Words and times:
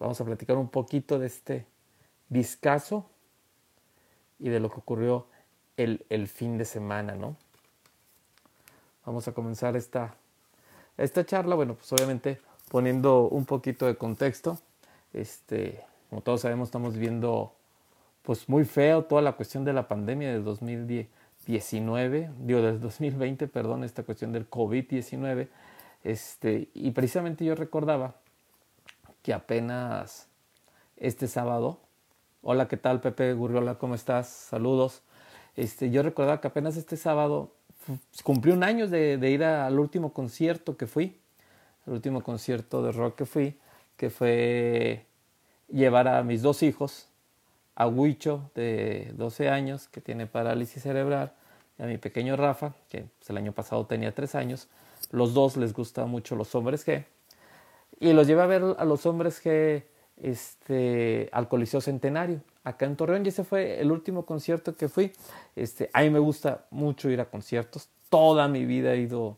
vamos 0.00 0.20
a 0.20 0.24
platicar 0.24 0.56
un 0.56 0.68
poquito 0.68 1.18
de 1.18 1.28
este 1.28 1.66
discazo 2.28 3.08
y 4.40 4.48
de 4.48 4.58
lo 4.58 4.70
que 4.70 4.80
ocurrió 4.80 5.26
el, 5.76 6.04
el 6.08 6.26
fin 6.26 6.58
de 6.58 6.64
semana, 6.64 7.14
¿no? 7.14 7.36
Vamos 9.04 9.28
a 9.28 9.32
comenzar 9.32 9.76
esta, 9.76 10.14
esta 10.96 11.24
charla, 11.24 11.54
bueno, 11.54 11.74
pues 11.74 11.92
obviamente 11.92 12.40
poniendo 12.70 13.28
un 13.28 13.44
poquito 13.44 13.86
de 13.86 13.96
contexto. 13.96 14.58
Este, 15.12 15.84
como 16.08 16.22
todos 16.22 16.40
sabemos, 16.40 16.68
estamos 16.68 16.96
viendo 16.96 17.54
pues 18.22 18.48
muy 18.48 18.64
feo 18.64 19.04
toda 19.04 19.22
la 19.22 19.32
cuestión 19.32 19.64
de 19.64 19.72
la 19.72 19.88
pandemia 19.88 20.28
de 20.32 20.40
2019, 20.40 22.30
digo, 22.40 22.62
del 22.62 22.80
2020, 22.80 23.48
perdón, 23.48 23.84
esta 23.84 24.02
cuestión 24.02 24.32
del 24.32 24.48
COVID-19. 24.48 25.48
Este, 26.04 26.68
y 26.72 26.90
precisamente 26.92 27.44
yo 27.44 27.54
recordaba 27.54 28.19
que 29.22 29.32
apenas 29.32 30.28
este 30.96 31.28
sábado, 31.28 31.80
hola, 32.42 32.68
¿qué 32.68 32.76
tal 32.76 33.00
Pepe 33.00 33.32
Gurriola? 33.34 33.76
¿Cómo 33.76 33.94
estás? 33.94 34.28
Saludos. 34.28 35.02
Este, 35.56 35.90
yo 35.90 36.02
recordaba 36.02 36.40
que 36.40 36.48
apenas 36.48 36.76
este 36.76 36.96
sábado 36.96 37.52
cumplí 38.22 38.52
un 38.52 38.64
año 38.64 38.88
de, 38.88 39.18
ir 39.30 39.44
al 39.44 39.78
último 39.78 40.12
concierto 40.12 40.76
que 40.76 40.86
fui, 40.86 41.20
el 41.86 41.94
último 41.94 42.22
concierto 42.22 42.82
de 42.82 42.92
rock 42.92 43.16
que 43.16 43.26
fui, 43.26 43.58
que 43.96 44.10
fue 44.10 45.06
llevar 45.68 46.08
a 46.08 46.22
mis 46.22 46.42
dos 46.42 46.62
hijos, 46.62 47.08
a 47.74 47.86
Huicho 47.86 48.50
de 48.54 49.12
12 49.14 49.48
años, 49.48 49.88
que 49.88 50.00
tiene 50.00 50.26
parálisis 50.26 50.82
cerebral, 50.82 51.32
y 51.78 51.82
a 51.82 51.86
mi 51.86 51.96
pequeño 51.98 52.36
Rafa, 52.36 52.74
que 52.88 53.06
pues, 53.18 53.30
el 53.30 53.36
año 53.38 53.52
pasado 53.52 53.86
tenía 53.86 54.14
3 54.14 54.34
años. 54.34 54.68
Los 55.10 55.32
dos 55.32 55.56
les 55.56 55.72
gusta 55.72 56.04
mucho 56.04 56.36
los 56.36 56.54
hombres 56.54 56.86
G. 56.86 57.06
Y 58.00 58.14
los 58.14 58.26
llevé 58.26 58.42
a 58.42 58.46
ver 58.46 58.62
a 58.78 58.84
los 58.86 59.04
hombres 59.04 59.44
G 59.44 59.84
este, 60.16 61.28
al 61.32 61.48
Coliseo 61.48 61.82
Centenario, 61.82 62.40
acá 62.64 62.86
en 62.86 62.96
Torreón, 62.96 63.24
y 63.24 63.28
ese 63.28 63.44
fue 63.44 63.78
el 63.80 63.92
último 63.92 64.24
concierto 64.24 64.74
que 64.74 64.88
fui. 64.88 65.12
Este, 65.54 65.90
a 65.92 66.00
mí 66.00 66.10
me 66.10 66.18
gusta 66.18 66.66
mucho 66.70 67.10
ir 67.10 67.20
a 67.20 67.26
conciertos, 67.26 67.90
toda 68.08 68.48
mi 68.48 68.64
vida 68.64 68.94
he 68.94 69.02
ido 69.02 69.36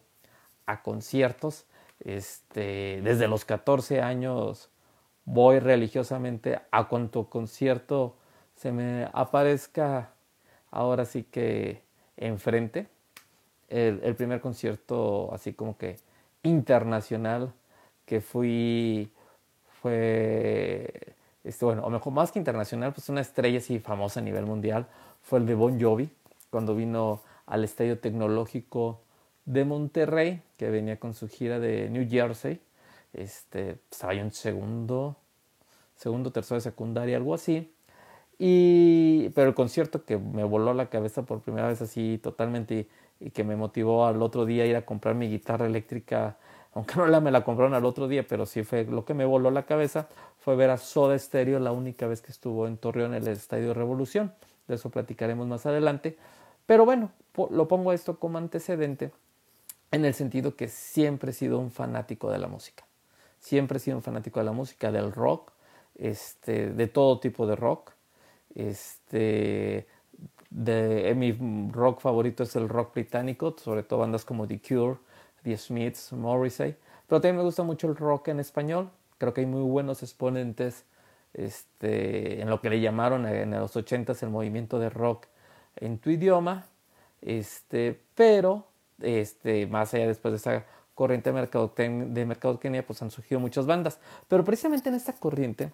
a 0.66 0.82
conciertos. 0.82 1.66
Este, 2.00 3.00
desde 3.02 3.28
los 3.28 3.44
14 3.44 4.00
años 4.00 4.70
voy 5.24 5.58
religiosamente 5.60 6.60
a 6.70 6.88
cuanto 6.88 7.28
concierto 7.28 8.16
se 8.56 8.72
me 8.72 9.08
aparezca 9.12 10.12
ahora 10.70 11.04
sí 11.04 11.24
que 11.24 11.82
enfrente. 12.16 12.88
El 13.68 14.14
primer 14.16 14.40
concierto 14.40 15.32
así 15.32 15.54
como 15.54 15.78
que 15.78 15.96
internacional 16.42 17.54
que 18.12 18.20
fui 18.20 19.10
fue, 19.80 21.14
este, 21.44 21.64
bueno, 21.64 21.82
o 21.82 21.88
mejor, 21.88 22.12
más 22.12 22.30
que 22.30 22.38
internacional, 22.38 22.92
pues 22.92 23.08
una 23.08 23.22
estrella 23.22 23.56
así 23.56 23.78
famosa 23.78 24.20
a 24.20 24.22
nivel 24.22 24.44
mundial, 24.44 24.86
fue 25.22 25.38
el 25.38 25.46
de 25.46 25.54
Bon 25.54 25.80
Jovi, 25.80 26.10
cuando 26.50 26.74
vino 26.74 27.22
al 27.46 27.64
Estadio 27.64 27.98
Tecnológico 28.00 29.00
de 29.46 29.64
Monterrey, 29.64 30.42
que 30.58 30.68
venía 30.68 31.00
con 31.00 31.14
su 31.14 31.26
gira 31.26 31.58
de 31.58 31.88
New 31.88 32.06
Jersey. 32.06 32.60
Este, 33.14 33.78
estaba 33.90 34.12
yo 34.12 34.30
segundo, 34.30 35.16
segundo, 35.96 36.32
tercero 36.32 36.56
de 36.56 36.60
secundaria, 36.60 37.16
algo 37.16 37.32
así. 37.32 37.72
Y, 38.38 39.30
pero 39.30 39.48
el 39.48 39.54
concierto 39.54 40.04
que 40.04 40.18
me 40.18 40.44
voló 40.44 40.74
la 40.74 40.90
cabeza 40.90 41.22
por 41.22 41.40
primera 41.40 41.68
vez 41.68 41.80
así 41.80 42.20
totalmente 42.22 42.74
y, 42.74 42.88
y 43.28 43.30
que 43.30 43.42
me 43.42 43.56
motivó 43.56 44.04
al 44.04 44.20
otro 44.20 44.44
día 44.44 44.64
a 44.64 44.66
ir 44.66 44.76
a 44.76 44.84
comprar 44.84 45.14
mi 45.14 45.30
guitarra 45.30 45.64
eléctrica 45.64 46.36
aunque 46.74 46.96
no 46.96 47.06
la 47.06 47.20
me 47.20 47.30
la 47.30 47.44
compraron 47.44 47.74
al 47.74 47.84
otro 47.84 48.08
día, 48.08 48.26
pero 48.26 48.46
sí 48.46 48.62
fue 48.62 48.84
lo 48.84 49.04
que 49.04 49.14
me 49.14 49.24
voló 49.24 49.50
la 49.50 49.64
cabeza, 49.64 50.08
fue 50.38 50.56
ver 50.56 50.70
a 50.70 50.78
Soda 50.78 51.18
Stereo 51.18 51.58
la 51.58 51.72
única 51.72 52.06
vez 52.06 52.22
que 52.22 52.32
estuvo 52.32 52.66
en 52.66 52.76
Torreón 52.78 53.14
en 53.14 53.22
el 53.22 53.28
Estadio 53.28 53.74
Revolución. 53.74 54.32
De 54.68 54.76
eso 54.76 54.90
platicaremos 54.90 55.46
más 55.46 55.66
adelante. 55.66 56.16
Pero 56.66 56.84
bueno, 56.84 57.10
lo 57.50 57.68
pongo 57.68 57.92
esto 57.92 58.18
como 58.18 58.38
antecedente 58.38 59.12
en 59.90 60.04
el 60.04 60.14
sentido 60.14 60.56
que 60.56 60.68
siempre 60.68 61.30
he 61.30 61.34
sido 61.34 61.58
un 61.58 61.70
fanático 61.70 62.30
de 62.30 62.38
la 62.38 62.48
música. 62.48 62.84
Siempre 63.38 63.76
he 63.76 63.80
sido 63.80 63.96
un 63.98 64.02
fanático 64.02 64.40
de 64.40 64.46
la 64.46 64.52
música, 64.52 64.90
del 64.90 65.12
rock, 65.12 65.52
este, 65.96 66.70
de 66.70 66.86
todo 66.86 67.20
tipo 67.20 67.46
de 67.46 67.56
rock. 67.56 67.92
Este, 68.54 69.86
mi 70.50 71.70
rock 71.70 72.00
favorito 72.00 72.42
es 72.44 72.56
el 72.56 72.68
rock 72.68 72.94
británico, 72.94 73.54
sobre 73.58 73.82
todo 73.82 74.00
bandas 74.00 74.24
como 74.24 74.46
The 74.46 74.60
Cure, 74.60 74.98
The 75.42 75.56
Smiths, 75.56 76.12
Morrissey. 76.12 76.76
Pero 77.06 77.20
también 77.20 77.36
me 77.36 77.42
gusta 77.42 77.62
mucho 77.62 77.88
el 77.88 77.96
rock 77.96 78.28
en 78.28 78.40
español. 78.40 78.90
Creo 79.18 79.34
que 79.34 79.42
hay 79.42 79.46
muy 79.46 79.62
buenos 79.62 80.02
exponentes 80.02 80.84
este, 81.34 82.40
en 82.40 82.50
lo 82.50 82.60
que 82.60 82.70
le 82.70 82.80
llamaron 82.80 83.26
en 83.26 83.50
los 83.52 83.76
80 83.76 84.14
el 84.20 84.30
movimiento 84.30 84.78
de 84.78 84.90
rock 84.90 85.26
en 85.76 85.98
tu 85.98 86.10
idioma. 86.10 86.66
Este, 87.20 88.00
pero 88.14 88.66
este, 89.00 89.66
más 89.66 89.94
allá 89.94 90.06
después 90.06 90.32
de 90.32 90.36
esa 90.36 90.64
corriente 90.94 91.32
de 91.32 92.26
mercadotecnia, 92.26 92.86
pues 92.86 93.02
han 93.02 93.10
surgido 93.10 93.40
muchas 93.40 93.66
bandas. 93.66 93.98
Pero 94.28 94.44
precisamente 94.44 94.88
en 94.88 94.94
esta 94.94 95.12
corriente, 95.14 95.72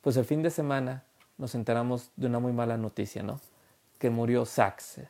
pues 0.00 0.16
el 0.16 0.24
fin 0.24 0.42
de 0.42 0.50
semana 0.50 1.04
nos 1.38 1.54
enteramos 1.54 2.10
de 2.16 2.26
una 2.26 2.38
muy 2.38 2.52
mala 2.52 2.76
noticia, 2.76 3.22
¿no? 3.22 3.40
Que 3.98 4.10
murió 4.10 4.44
Sax. 4.44 5.00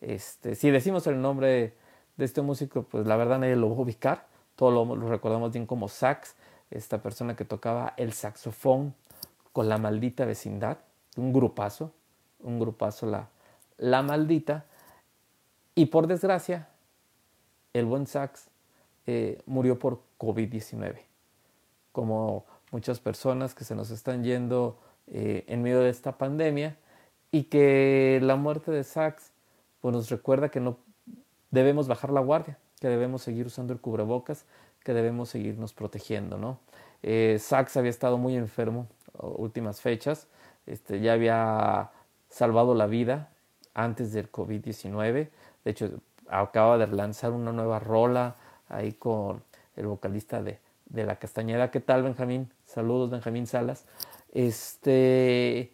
Este, 0.00 0.54
si 0.54 0.70
decimos 0.70 1.06
el 1.06 1.20
nombre 1.20 1.74
de 2.16 2.24
este 2.24 2.42
músico, 2.42 2.82
pues 2.82 3.06
la 3.06 3.16
verdad 3.16 3.38
nadie 3.38 3.56
lo 3.56 3.70
va 3.70 3.76
a 3.76 3.80
ubicar. 3.80 4.26
Todos 4.56 4.72
lo, 4.72 5.08
recordamos 5.08 5.52
bien 5.52 5.66
como 5.66 5.88
sax, 5.88 6.36
esta 6.70 7.02
persona 7.02 7.36
que 7.36 7.44
tocaba 7.44 7.94
el 7.96 8.12
saxofón 8.12 8.94
con 9.52 9.68
la 9.68 9.78
maldita 9.78 10.24
vecindad, 10.24 10.78
un 11.16 11.32
grupazo, 11.32 11.92
un 12.40 12.58
grupazo 12.58 13.06
la, 13.06 13.28
la 13.78 14.02
maldita. 14.02 14.64
Y 15.74 15.86
por 15.86 16.06
desgracia, 16.06 16.68
el 17.72 17.84
buen 17.86 18.06
sax 18.06 18.48
eh, 19.06 19.42
murió 19.46 19.78
por 19.78 20.00
COVID-19. 20.18 20.96
Como 21.92 22.44
muchas 22.70 23.00
personas 23.00 23.54
que 23.54 23.64
se 23.64 23.74
nos 23.74 23.90
están 23.90 24.24
yendo 24.24 24.78
eh, 25.06 25.44
en 25.48 25.62
medio 25.62 25.80
de 25.80 25.90
esta 25.90 26.16
pandemia 26.16 26.76
y 27.30 27.44
que 27.44 28.20
la 28.22 28.36
muerte 28.36 28.70
de 28.70 28.84
sax 28.84 29.32
pues 29.80 29.92
nos 29.94 30.08
recuerda 30.08 30.48
que 30.48 30.60
no 30.60 30.78
debemos 31.54 31.88
bajar 31.88 32.10
la 32.10 32.20
guardia, 32.20 32.58
que 32.80 32.88
debemos 32.88 33.22
seguir 33.22 33.46
usando 33.46 33.72
el 33.72 33.80
cubrebocas, 33.80 34.44
que 34.82 34.92
debemos 34.92 35.30
seguirnos 35.30 35.72
protegiendo, 35.72 36.36
¿no? 36.36 36.58
Eh, 37.02 37.38
Sachs 37.40 37.76
había 37.76 37.90
estado 37.90 38.18
muy 38.18 38.36
enfermo 38.36 38.88
últimas 39.18 39.80
fechas, 39.80 40.26
este, 40.66 41.00
ya 41.00 41.12
había 41.12 41.90
salvado 42.28 42.74
la 42.74 42.86
vida 42.86 43.30
antes 43.72 44.12
del 44.12 44.30
COVID-19, 44.30 45.30
de 45.64 45.70
hecho 45.70 45.90
acaba 46.28 46.76
de 46.78 46.86
lanzar 46.88 47.32
una 47.32 47.52
nueva 47.52 47.78
rola 47.78 48.36
ahí 48.68 48.92
con 48.92 49.42
el 49.76 49.86
vocalista 49.86 50.42
de, 50.42 50.58
de 50.86 51.04
La 51.04 51.16
Castañeda. 51.16 51.70
¿Qué 51.70 51.80
tal, 51.80 52.02
Benjamín? 52.02 52.50
Saludos, 52.64 53.10
Benjamín 53.10 53.46
Salas. 53.46 53.86
Este, 54.32 55.72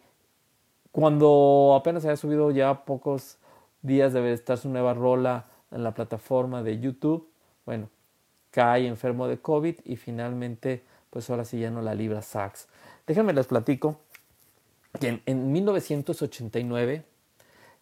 cuando 0.91 1.75
apenas 1.79 2.03
había 2.05 2.17
subido 2.17 2.51
ya 2.51 2.85
pocos 2.85 3.37
días 3.81 4.13
de 4.13 4.33
estar 4.33 4.57
su 4.57 4.69
nueva 4.69 4.93
rola 4.93 5.45
en 5.71 5.83
la 5.83 5.93
plataforma 5.93 6.63
de 6.63 6.79
YouTube, 6.79 7.29
bueno, 7.65 7.89
cae 8.51 8.87
enfermo 8.87 9.27
de 9.27 9.39
COVID 9.39 9.75
y 9.85 9.95
finalmente, 9.95 10.83
pues 11.09 11.29
ahora 11.29 11.45
sí 11.45 11.59
ya 11.59 11.71
no 11.71 11.81
la 11.81 11.95
libra 11.95 12.21
Sachs. 12.21 12.67
Déjenme 13.07 13.33
les 13.33 13.47
platico 13.47 13.99
que 14.99 15.21
en, 15.25 15.51
1989, 15.51 17.03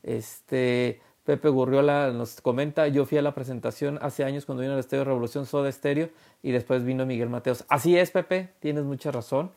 este, 0.03 1.01
Pepe 1.25 1.49
Gurriola 1.49 2.11
nos 2.11 2.41
comenta, 2.41 2.87
yo 2.87 3.05
fui 3.05 3.17
a 3.17 3.21
la 3.21 3.33
presentación 3.33 3.99
hace 4.01 4.23
años 4.23 4.45
cuando 4.45 4.61
vino 4.61 4.73
el 4.73 4.79
Estadio 4.79 5.03
Revolución 5.03 5.45
Soda 5.45 5.69
Estéreo 5.69 6.09
y 6.43 6.51
después 6.51 6.83
vino 6.83 7.05
Miguel 7.05 7.29
Mateos. 7.29 7.65
Así 7.67 7.97
es, 7.97 8.11
Pepe, 8.11 8.49
tienes 8.59 8.83
mucha 8.83 9.11
razón. 9.11 9.51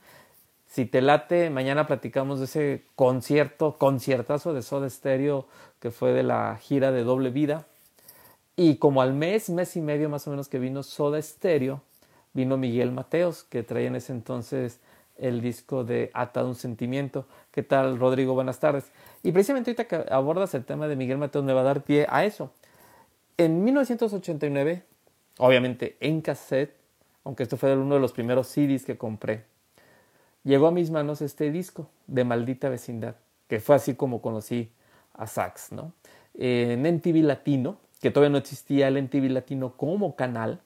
Si 0.67 0.87
te 0.87 1.03
late, 1.03 1.51
mañana 1.51 1.87
platicamos 1.87 2.39
de 2.39 2.47
ese 2.47 2.85
concierto, 2.97 3.77
conciertazo 3.77 4.55
de 4.55 4.63
Soda 4.63 4.89
Stereo 4.89 5.47
que 5.81 5.91
fue 5.91 6.13
de 6.13 6.23
la 6.23 6.57
gira 6.57 6.93
de 6.93 7.05
Doble 7.05 7.29
Vida. 7.29 7.67
Y 8.57 8.77
como 8.77 9.01
al 9.01 9.15
mes, 9.15 9.49
mes 9.49 9.77
y 9.77 9.81
medio 9.81 10.09
más 10.09 10.27
o 10.27 10.31
menos 10.31 10.49
que 10.49 10.59
vino 10.59 10.83
Soda 10.83 11.21
Stereo, 11.21 11.81
vino 12.35 12.57
Miguel 12.57 12.93
Mateos, 12.93 13.45
que 13.45 13.63
traía 13.63 13.89
en 13.89 13.97
ese 13.97 14.13
entonces 14.13 14.81
el 15.17 15.41
disco 15.41 15.85
de 15.85 16.11
Atado 16.13 16.49
un 16.49 16.55
Sentimiento. 16.55 17.27
¿Qué 17.51 17.63
tal, 17.63 17.99
Rodrigo? 17.99 18.35
Buenas 18.35 18.61
tardes. 18.61 18.91
Y 19.23 19.33
precisamente 19.33 19.71
ahorita 19.71 19.85
que 19.87 20.13
abordas 20.13 20.55
el 20.55 20.65
tema 20.65 20.89
de 20.89 20.97
Miguel 20.97 21.19
Mateos 21.19 21.45
me 21.45 21.53
va 21.53 21.61
a 21.61 21.65
dar 21.65 21.83
pie 21.83 22.07
a 22.09 22.25
eso. 22.25 22.53
En 23.39 23.65
1989, 23.65 24.83
obviamente 25.39 25.97
en 26.01 26.21
cassette, 26.21 26.75
aunque 27.25 27.45
esto 27.45 27.57
fue 27.57 27.75
uno 27.77 27.95
de 27.95 28.01
los 28.01 28.13
primeros 28.13 28.49
CDs 28.49 28.85
que 28.85 28.99
compré, 28.99 29.45
llegó 30.45 30.67
a 30.67 30.73
mis 30.73 30.91
manos 30.91 31.23
este 31.23 31.51
disco 31.51 31.89
de 32.07 32.25
Maldita 32.25 32.69
Vecindad, 32.69 33.17
que 33.49 33.61
fue 33.61 33.77
así 33.77 33.95
como 33.95 34.21
conocí 34.21 34.71
a 35.15 35.27
Sax, 35.27 35.73
¿no? 35.73 35.93
En 36.35 36.83
MTV 36.83 37.23
Latino, 37.23 37.79
que 38.03 38.11
todavía 38.11 38.33
no 38.33 38.39
existía 38.39 38.89
el 38.89 38.97
NTV 38.99 39.31
Latino 39.31 39.75
como 39.77 40.17
canal, 40.17 40.61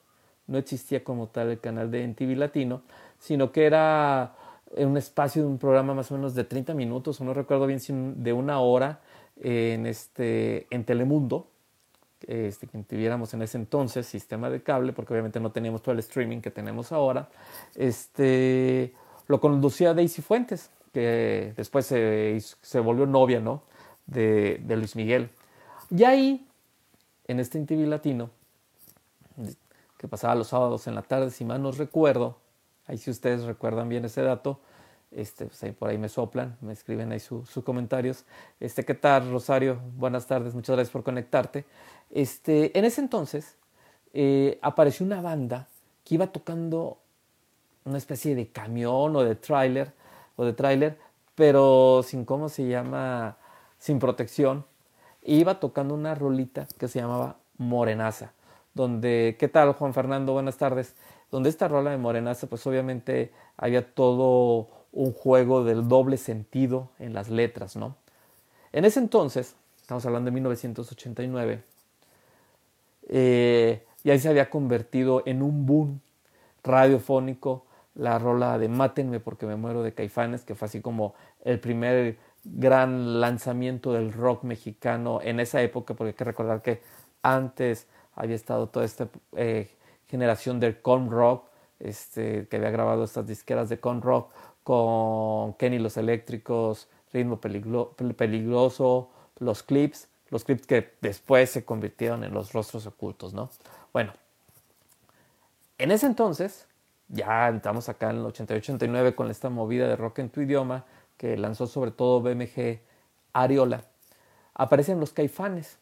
no 0.47 0.57
existía 0.57 1.03
como 1.03 1.27
tal 1.27 1.51
el 1.51 1.59
canal 1.59 1.91
de 1.91 2.03
NTV 2.03 2.35
Latino, 2.35 2.81
sino 3.19 3.51
que 3.51 3.65
era 3.65 4.35
en 4.75 4.89
un 4.89 4.97
espacio 4.97 5.43
de 5.43 5.47
un 5.47 5.57
programa 5.57 5.93
más 5.93 6.11
o 6.11 6.15
menos 6.15 6.35
de 6.35 6.43
30 6.43 6.73
minutos, 6.73 7.21
no 7.21 7.33
recuerdo 7.33 7.67
bien 7.67 7.79
si 7.79 7.93
de 7.93 8.33
una 8.33 8.59
hora, 8.59 8.99
en, 9.39 9.85
este, 9.85 10.65
en 10.71 10.83
Telemundo, 10.83 11.47
este, 12.25 12.65
que 12.65 12.77
tuviéramos 12.79 13.33
en 13.35 13.43
ese 13.43 13.57
entonces 13.57 14.07
sistema 14.07 14.49
de 14.49 14.63
cable, 14.63 14.93
porque 14.93 15.13
obviamente 15.13 15.39
no 15.39 15.51
teníamos 15.51 15.83
todo 15.83 15.93
el 15.93 15.99
streaming 15.99 16.41
que 16.41 16.49
tenemos 16.49 16.91
ahora, 16.91 17.29
este, 17.75 18.93
lo 19.27 19.39
conducía 19.39 19.93
Daisy 19.93 20.21
Fuentes, 20.21 20.71
que 20.91 21.53
después 21.55 21.85
se, 21.85 22.39
se 22.61 22.79
volvió 22.79 23.05
novia 23.05 23.39
¿no? 23.39 23.61
de, 24.07 24.59
de, 24.63 24.77
Luis 24.77 24.95
Miguel. 24.95 25.29
Y 25.91 26.03
ahí, 26.03 26.46
en 27.27 27.39
este 27.39 27.63
TV 27.63 27.85
Latino, 27.87 28.29
que 29.97 30.07
pasaba 30.07 30.35
los 30.35 30.47
sábados 30.47 30.87
en 30.87 30.95
la 30.95 31.01
tarde, 31.01 31.31
si 31.31 31.45
mal 31.45 31.61
no 31.61 31.71
recuerdo, 31.71 32.37
ahí 32.85 32.97
si 32.97 33.11
ustedes 33.11 33.43
recuerdan 33.43 33.89
bien 33.89 34.05
ese 34.05 34.21
dato, 34.21 34.59
este, 35.11 35.45
pues 35.45 35.73
por 35.75 35.89
ahí 35.89 35.97
me 35.97 36.09
soplan, 36.09 36.57
me 36.61 36.73
escriben 36.73 37.11
ahí 37.11 37.19
sus 37.19 37.49
comentarios. 37.63 38.25
Este, 38.59 38.83
¿qué 38.83 38.93
tal, 38.93 39.31
Rosario? 39.31 39.79
Buenas 39.95 40.27
tardes, 40.27 40.53
muchas 40.53 40.75
gracias 40.75 40.91
por 40.91 41.03
conectarte. 41.03 41.65
Este, 42.09 42.77
en 42.77 42.85
ese 42.85 43.01
entonces 43.01 43.57
eh, 44.13 44.59
apareció 44.61 45.05
una 45.05 45.21
banda 45.21 45.67
que 46.03 46.15
iba 46.15 46.27
tocando 46.27 46.99
una 47.85 47.97
especie 47.97 48.35
de 48.35 48.49
camión 48.49 49.15
o 49.15 49.23
de 49.23 49.35
tráiler, 49.35 49.93
o 50.35 50.45
de 50.45 50.53
tráiler, 50.53 50.99
pero 51.35 52.03
sin 52.03 52.25
cómo 52.25 52.49
se 52.49 52.67
llama, 52.67 53.37
sin 53.77 53.99
protección. 53.99 54.65
Iba 55.35 55.59
tocando 55.59 55.93
una 55.93 56.15
rolita 56.15 56.67
que 56.79 56.87
se 56.87 56.99
llamaba 56.99 57.37
Morenaza, 57.57 58.31
donde, 58.73 59.35
¿qué 59.37 59.47
tal 59.47 59.73
Juan 59.73 59.93
Fernando? 59.93 60.33
Buenas 60.33 60.57
tardes. 60.57 60.95
Donde 61.29 61.49
esta 61.49 61.67
rola 61.67 61.91
de 61.91 61.97
Morenaza, 61.97 62.47
pues 62.47 62.65
obviamente 62.65 63.33
había 63.57 63.93
todo 63.93 64.69
un 64.93 65.11
juego 65.11 65.65
del 65.65 65.87
doble 65.89 66.15
sentido 66.17 66.89
en 66.99 67.13
las 67.13 67.29
letras, 67.29 67.75
¿no? 67.75 67.97
En 68.71 68.85
ese 68.85 68.99
entonces, 68.99 69.55
estamos 69.81 70.05
hablando 70.05 70.31
de 70.31 70.35
1989, 70.35 71.63
eh, 73.09 73.83
y 74.03 74.09
ahí 74.09 74.19
se 74.19 74.29
había 74.29 74.49
convertido 74.49 75.23
en 75.25 75.41
un 75.41 75.65
boom 75.65 75.99
radiofónico 76.63 77.65
la 77.95 78.19
rola 78.19 78.57
de 78.57 78.69
Mátenme 78.69 79.19
porque 79.19 79.45
me 79.45 79.55
muero 79.55 79.83
de 79.83 79.93
Caifanes, 79.93 80.43
que 80.43 80.55
fue 80.55 80.67
así 80.67 80.81
como 80.81 81.15
el 81.43 81.59
primer 81.59 82.17
gran 82.55 83.19
lanzamiento 83.19 83.93
del 83.93 84.13
rock 84.13 84.43
mexicano 84.43 85.19
en 85.21 85.39
esa 85.39 85.61
época, 85.61 85.93
porque 85.93 86.09
hay 86.09 86.15
que 86.15 86.23
recordar 86.23 86.61
que 86.61 86.81
antes 87.21 87.87
había 88.15 88.35
estado 88.35 88.67
toda 88.67 88.85
esta 88.85 89.09
eh, 89.33 89.69
generación 90.07 90.59
del 90.59 90.81
con 90.81 91.09
rock, 91.09 91.45
este, 91.79 92.47
que 92.47 92.57
había 92.57 92.71
grabado 92.71 93.03
estas 93.03 93.27
disqueras 93.27 93.69
de 93.69 93.79
con 93.79 94.01
rock 94.01 94.31
con 94.63 95.53
Kenny 95.53 95.79
los 95.79 95.95
Eléctricos, 95.95 96.89
Ritmo 97.13 97.39
Peligroso, 97.39 99.09
los 99.39 99.63
clips, 99.63 100.09
los 100.29 100.43
clips 100.43 100.67
que 100.67 100.93
después 100.99 101.49
se 101.49 101.63
convirtieron 101.63 102.25
en 102.25 102.33
los 102.33 102.51
rostros 102.51 102.85
ocultos, 102.85 103.33
¿no? 103.33 103.49
Bueno, 103.93 104.11
en 105.77 105.91
ese 105.91 106.07
entonces, 106.07 106.67
ya 107.07 107.47
estamos 107.47 107.87
acá 107.87 108.09
en 108.09 108.17
el 108.17 108.25
88-89 108.25 109.15
con 109.15 109.31
esta 109.31 109.49
movida 109.49 109.87
de 109.87 109.95
rock 109.95 110.19
en 110.19 110.29
tu 110.29 110.41
idioma 110.41 110.83
que 111.17 111.37
lanzó 111.37 111.67
sobre 111.67 111.91
todo 111.91 112.21
BMG 112.21 112.79
Ariola, 113.33 113.83
aparecen 114.53 114.99
los 114.99 115.11
caifanes. 115.13 115.77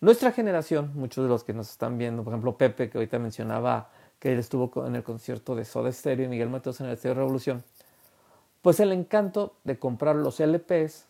Nuestra 0.00 0.32
generación, 0.32 0.92
muchos 0.94 1.24
de 1.24 1.28
los 1.28 1.44
que 1.44 1.54
nos 1.54 1.70
están 1.70 1.96
viendo, 1.96 2.24
por 2.24 2.32
ejemplo 2.32 2.56
Pepe, 2.58 2.90
que 2.90 2.98
ahorita 2.98 3.18
mencionaba 3.18 3.90
que 4.18 4.32
él 4.32 4.38
estuvo 4.38 4.86
en 4.86 4.96
el 4.96 5.02
concierto 5.02 5.54
de 5.54 5.64
Soda 5.64 5.90
Stereo 5.92 6.26
y 6.26 6.28
Miguel 6.28 6.50
Mateos 6.50 6.80
en 6.80 6.86
el 6.86 6.92
Estadio 6.92 7.14
Revolución, 7.14 7.64
pues 8.62 8.80
el 8.80 8.92
encanto 8.92 9.56
de 9.64 9.78
comprar 9.78 10.16
los 10.16 10.40
LPs 10.40 11.06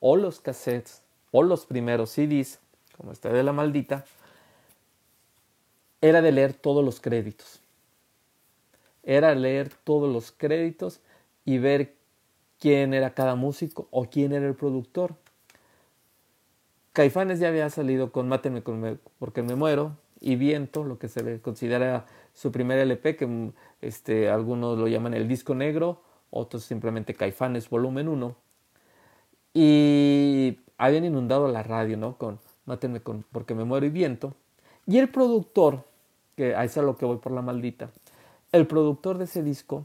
o 0.00 0.16
los 0.16 0.40
cassettes 0.40 1.02
o 1.30 1.42
los 1.42 1.66
primeros 1.66 2.10
CDs, 2.10 2.60
como 2.96 3.12
este 3.12 3.28
de 3.28 3.42
la 3.42 3.52
maldita, 3.52 4.04
era 6.00 6.20
de 6.20 6.32
leer 6.32 6.52
todos 6.52 6.84
los 6.84 7.00
créditos. 7.00 7.60
Era 9.02 9.34
leer 9.34 9.70
todos 9.84 10.12
los 10.12 10.32
créditos 10.32 11.00
y 11.44 11.58
ver 11.58 11.94
quién 12.64 12.94
era 12.94 13.12
cada 13.12 13.34
músico 13.34 13.88
o 13.90 14.06
quién 14.06 14.32
era 14.32 14.46
el 14.46 14.54
productor. 14.54 15.16
Caifanes 16.94 17.38
ya 17.38 17.48
había 17.48 17.68
salido 17.68 18.10
con 18.10 18.26
Máteme 18.26 18.62
porque 19.18 19.42
me 19.42 19.54
muero 19.54 19.98
y 20.18 20.36
Viento, 20.36 20.82
lo 20.82 20.98
que 20.98 21.08
se 21.08 21.42
considera 21.42 22.06
su 22.32 22.52
primer 22.52 22.78
LP, 22.78 23.16
que 23.16 23.52
este, 23.82 24.30
algunos 24.30 24.78
lo 24.78 24.88
llaman 24.88 25.12
el 25.12 25.28
disco 25.28 25.54
negro, 25.54 26.00
otros 26.30 26.64
simplemente 26.64 27.12
Caifanes 27.12 27.68
Volumen 27.68 28.08
1. 28.08 28.34
Y 29.52 30.58
habían 30.78 31.04
inundado 31.04 31.48
la 31.48 31.62
radio, 31.62 31.98
¿no? 31.98 32.16
Con 32.16 32.40
Mátenme 32.64 33.00
con, 33.00 33.26
porque 33.30 33.54
me 33.54 33.64
muero 33.64 33.84
y 33.84 33.90
viento. 33.90 34.32
Y 34.86 34.96
el 34.96 35.10
productor, 35.10 35.84
que 36.34 36.54
a 36.54 36.64
eso 36.64 36.80
es 36.80 36.86
lo 36.86 36.96
que 36.96 37.04
voy 37.04 37.18
por 37.18 37.32
la 37.32 37.42
maldita, 37.42 37.90
el 38.52 38.66
productor 38.66 39.18
de 39.18 39.24
ese 39.24 39.42
disco 39.42 39.84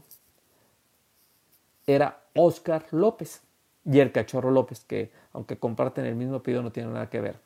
era 1.86 2.20
Oscar 2.34 2.86
López 2.90 3.42
y 3.84 4.00
el 4.00 4.12
Cachorro 4.12 4.50
López, 4.50 4.84
que 4.84 5.10
aunque 5.32 5.58
comparten 5.58 6.06
el 6.06 6.14
mismo 6.14 6.36
apellido 6.36 6.62
no 6.62 6.72
tienen 6.72 6.92
nada 6.92 7.08
que 7.08 7.20
ver. 7.20 7.38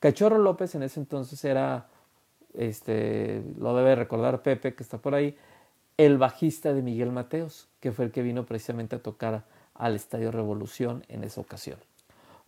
Cachorro 0.00 0.38
López 0.38 0.74
en 0.74 0.82
ese 0.82 1.00
entonces 1.00 1.44
era 1.44 1.88
este, 2.54 3.42
lo 3.58 3.74
debe 3.76 3.94
recordar 3.94 4.42
Pepe, 4.42 4.74
que 4.74 4.82
está 4.82 4.98
por 4.98 5.14
ahí, 5.14 5.36
el 5.96 6.18
bajista 6.18 6.72
de 6.72 6.82
Miguel 6.82 7.12
Mateos, 7.12 7.68
que 7.80 7.92
fue 7.92 8.04
el 8.06 8.12
que 8.12 8.22
vino 8.22 8.46
precisamente 8.46 8.96
a 8.96 9.02
tocar 9.02 9.44
al 9.74 9.96
Estadio 9.96 10.30
Revolución 10.30 11.04
en 11.08 11.24
esa 11.24 11.40
ocasión. 11.40 11.78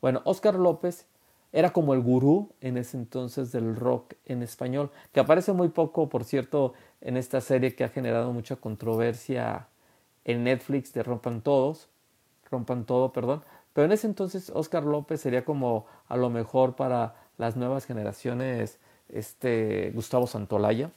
Bueno, 0.01 0.23
Oscar 0.25 0.55
López 0.55 1.07
era 1.53 1.73
como 1.73 1.95
el 1.95 2.01
gurú 2.01 2.51
en 2.61 2.77
ese 2.77 2.97
entonces 2.97 3.51
del 3.51 3.75
rock 3.75 4.15
en 4.25 4.43
español, 4.43 4.91
que 5.13 5.21
aparece 5.21 5.53
muy 5.53 5.69
poco, 5.69 6.09
por 6.09 6.25
cierto, 6.25 6.75
en 7.01 7.17
esta 7.17 7.41
serie 7.41 7.75
que 7.75 7.85
ha 7.85 7.89
generado 7.89 8.33
mucha 8.33 8.57
controversia 8.57 9.67
en 10.25 10.45
Netflix 10.45 10.93
de 10.93 11.03
Rompan 11.03 11.41
Todos, 11.43 11.89
Rompan 12.51 12.85
Todo, 12.85 13.13
perdón, 13.13 13.43
pero 13.73 13.87
en 13.87 13.93
ese 13.93 14.07
entonces 14.07 14.51
Oscar 14.55 14.85
López 14.85 15.21
sería 15.21 15.45
como 15.45 15.87
a 16.09 16.17
lo 16.17 16.31
mejor 16.31 16.77
para 16.77 17.15
las 17.39 17.57
nuevas 17.57 17.87
generaciones 17.87 18.79
este 19.09 19.91
Gustavo 19.95 20.27
Santolaya. 20.27 20.91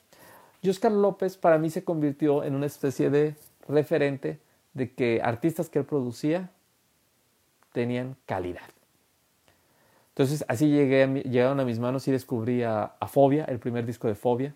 Y 0.61 0.69
Oscar 0.69 0.91
López 0.91 1.37
para 1.37 1.57
mí 1.57 1.69
se 1.69 1.83
convirtió 1.83 2.43
en 2.43 2.55
una 2.55 2.65
especie 2.65 3.09
de 3.09 3.35
referente 3.67 4.39
de 4.73 4.93
que 4.93 5.21
artistas 5.23 5.69
que 5.69 5.79
él 5.79 5.85
producía 5.85 6.51
tenían 7.71 8.15
calidad. 8.25 8.61
Entonces 10.09 10.45
así 10.47 10.69
llegué 10.69 11.07
llegaron 11.25 11.59
a 11.59 11.65
mis 11.65 11.79
manos 11.79 12.07
y 12.07 12.11
descubrí 12.11 12.63
a, 12.63 12.93
Fobia, 13.07 13.45
el 13.45 13.59
primer 13.59 13.85
disco 13.85 14.07
de 14.07 14.15
Fobia. 14.15 14.55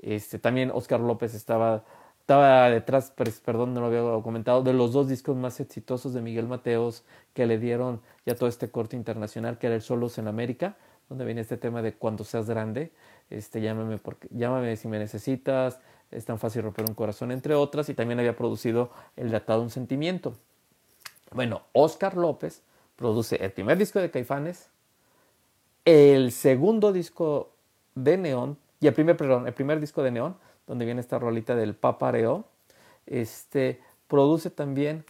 Este, 0.00 0.38
también 0.38 0.70
Oscar 0.72 1.00
López 1.00 1.34
estaba, 1.34 1.84
estaba 2.30 2.70
detrás, 2.70 3.12
perdón, 3.44 3.74
no 3.74 3.80
lo 3.80 3.86
había 3.86 4.22
comentado, 4.22 4.62
de 4.62 4.72
los 4.72 4.92
dos 4.92 5.08
discos 5.08 5.36
más 5.36 5.58
exitosos 5.58 6.14
de 6.14 6.22
Miguel 6.22 6.46
Mateos 6.46 7.02
que 7.34 7.44
le 7.44 7.58
dieron 7.58 8.00
ya 8.24 8.36
todo 8.36 8.48
este 8.48 8.70
corte 8.70 8.94
internacional, 8.94 9.58
que 9.58 9.66
era 9.66 9.74
el 9.74 9.82
Solos 9.82 10.16
en 10.16 10.28
América, 10.28 10.76
donde 11.08 11.24
viene 11.24 11.40
este 11.40 11.56
tema 11.56 11.82
de 11.82 11.94
cuando 11.94 12.22
seas 12.22 12.48
grande, 12.48 12.92
este, 13.30 13.60
llámame, 13.60 13.98
porque, 13.98 14.28
llámame 14.30 14.76
si 14.76 14.86
me 14.86 15.00
necesitas, 15.00 15.80
es 16.12 16.24
tan 16.24 16.38
fácil 16.38 16.62
romper 16.62 16.84
un 16.88 16.94
corazón, 16.94 17.32
entre 17.32 17.56
otras, 17.56 17.88
y 17.88 17.94
también 17.94 18.20
había 18.20 18.36
producido 18.36 18.92
El 19.16 19.32
datado 19.32 19.62
un 19.62 19.70
sentimiento. 19.70 20.36
Bueno, 21.32 21.62
Oscar 21.72 22.16
López 22.16 22.62
produce 22.94 23.44
el 23.44 23.50
primer 23.50 23.76
disco 23.76 23.98
de 23.98 24.08
Caifanes, 24.08 24.68
el 25.84 26.30
segundo 26.30 26.92
disco 26.92 27.50
de 27.96 28.18
Neón, 28.18 28.56
y 28.78 28.86
el 28.86 28.94
primer, 28.94 29.16
perdón, 29.16 29.48
el 29.48 29.52
primer 29.52 29.80
disco 29.80 30.04
de 30.04 30.12
Neón, 30.12 30.36
donde 30.70 30.84
viene 30.84 31.00
esta 31.00 31.18
rolita 31.18 31.56
del 31.56 31.74
Papareo, 31.74 32.44
este, 33.04 33.80
produce 34.06 34.50
también 34.50 35.04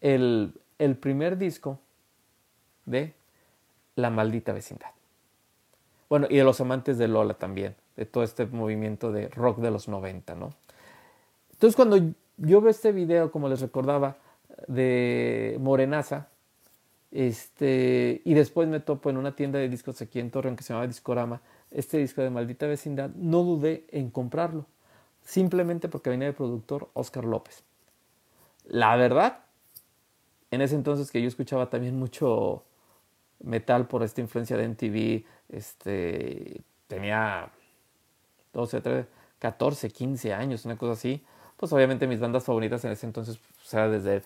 el, 0.00 0.54
el 0.78 0.94
primer 0.94 1.38
disco 1.38 1.80
de 2.86 3.12
La 3.96 4.10
Maldita 4.10 4.52
Vecindad. 4.52 4.90
Bueno, 6.08 6.28
y 6.30 6.36
de 6.36 6.44
los 6.44 6.60
amantes 6.60 6.98
de 6.98 7.08
Lola 7.08 7.34
también, 7.34 7.74
de 7.96 8.06
todo 8.06 8.22
este 8.22 8.46
movimiento 8.46 9.10
de 9.10 9.26
rock 9.26 9.58
de 9.58 9.72
los 9.72 9.88
90, 9.88 10.36
¿no? 10.36 10.54
Entonces 11.50 11.74
cuando 11.74 11.96
yo 12.36 12.60
veo 12.60 12.70
este 12.70 12.92
video, 12.92 13.32
como 13.32 13.48
les 13.48 13.60
recordaba, 13.60 14.18
de 14.68 15.56
Morenaza, 15.58 16.28
este, 17.10 18.22
y 18.24 18.34
después 18.34 18.68
me 18.68 18.78
topo 18.78 19.10
en 19.10 19.16
una 19.16 19.34
tienda 19.34 19.58
de 19.58 19.68
discos 19.68 20.00
aquí 20.00 20.20
en 20.20 20.30
Torreón 20.30 20.54
que 20.54 20.62
se 20.62 20.72
llama 20.72 20.86
Discorama, 20.86 21.40
este 21.72 21.98
disco 21.98 22.22
de 22.22 22.30
Maldita 22.30 22.68
Vecindad, 22.68 23.10
no 23.16 23.42
dudé 23.42 23.84
en 23.90 24.10
comprarlo, 24.10 24.66
simplemente 25.24 25.88
porque 25.88 26.10
venía 26.10 26.28
de 26.28 26.32
productor 26.32 26.90
Oscar 26.94 27.24
López. 27.24 27.64
La 28.64 28.96
verdad, 28.96 29.40
en 30.50 30.60
ese 30.60 30.74
entonces 30.74 31.10
que 31.10 31.20
yo 31.20 31.28
escuchaba 31.28 31.70
también 31.70 31.98
mucho 31.98 32.64
metal 33.40 33.88
por 33.88 34.02
esta 34.02 34.20
influencia 34.20 34.56
de 34.56 34.68
MTV, 34.68 35.24
este, 35.48 36.62
tenía 36.86 37.50
12, 38.52 38.80
13, 38.80 39.08
14, 39.38 39.90
15 39.90 40.34
años, 40.34 40.64
una 40.64 40.76
cosa 40.76 40.92
así, 40.92 41.24
pues 41.56 41.72
obviamente 41.72 42.06
mis 42.06 42.20
bandas 42.20 42.44
favoritas 42.44 42.84
en 42.84 42.92
ese 42.92 43.06
entonces 43.06 43.38
pues, 43.38 43.74
era 43.74 43.88
desde 43.88 44.22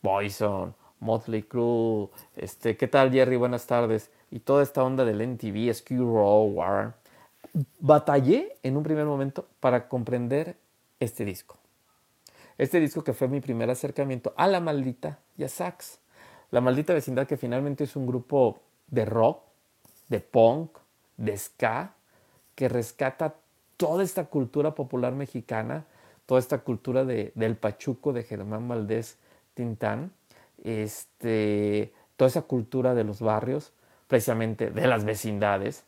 Poison, 0.00 0.74
Motley 1.00 1.42
Crue, 1.42 2.08
este, 2.36 2.76
¿qué 2.76 2.88
tal 2.88 3.12
Jerry? 3.12 3.36
Buenas 3.36 3.66
tardes. 3.66 4.10
Y 4.30 4.40
toda 4.40 4.62
esta 4.62 4.82
onda 4.82 5.04
del 5.04 5.20
NTV, 5.20 5.72
Skid 5.72 5.98
Row, 5.98 6.44
Warren. 6.46 6.94
Batallé 7.78 8.56
en 8.62 8.76
un 8.76 8.82
primer 8.82 9.06
momento 9.06 9.46
para 9.60 9.88
comprender 9.88 10.56
este 11.00 11.24
disco. 11.24 11.58
Este 12.56 12.80
disco 12.80 13.04
que 13.04 13.12
fue 13.12 13.28
mi 13.28 13.40
primer 13.40 13.70
acercamiento 13.70 14.34
a 14.36 14.46
La 14.46 14.60
Maldita 14.60 15.20
y 15.36 15.44
a 15.44 15.48
Sax. 15.48 16.00
La 16.50 16.60
Maldita 16.60 16.92
Vecindad 16.92 17.26
que 17.26 17.36
finalmente 17.36 17.84
es 17.84 17.94
un 17.94 18.06
grupo 18.06 18.60
de 18.88 19.04
rock, 19.04 19.42
de 20.08 20.20
punk, 20.20 20.76
de 21.16 21.36
ska, 21.36 21.94
que 22.54 22.68
rescata 22.68 23.36
toda 23.76 24.02
esta 24.02 24.24
cultura 24.24 24.74
popular 24.74 25.12
mexicana, 25.14 25.86
toda 26.26 26.40
esta 26.40 26.58
cultura 26.58 27.04
de, 27.04 27.32
del 27.34 27.56
Pachuco 27.56 28.12
de 28.12 28.24
Germán 28.24 28.66
Valdés 28.66 29.18
Tintán, 29.54 30.12
este, 30.64 31.92
toda 32.16 32.28
esa 32.28 32.42
cultura 32.42 32.94
de 32.94 33.04
los 33.04 33.20
barrios, 33.20 33.72
precisamente 34.08 34.70
de 34.70 34.86
las 34.88 35.04
vecindades, 35.04 35.84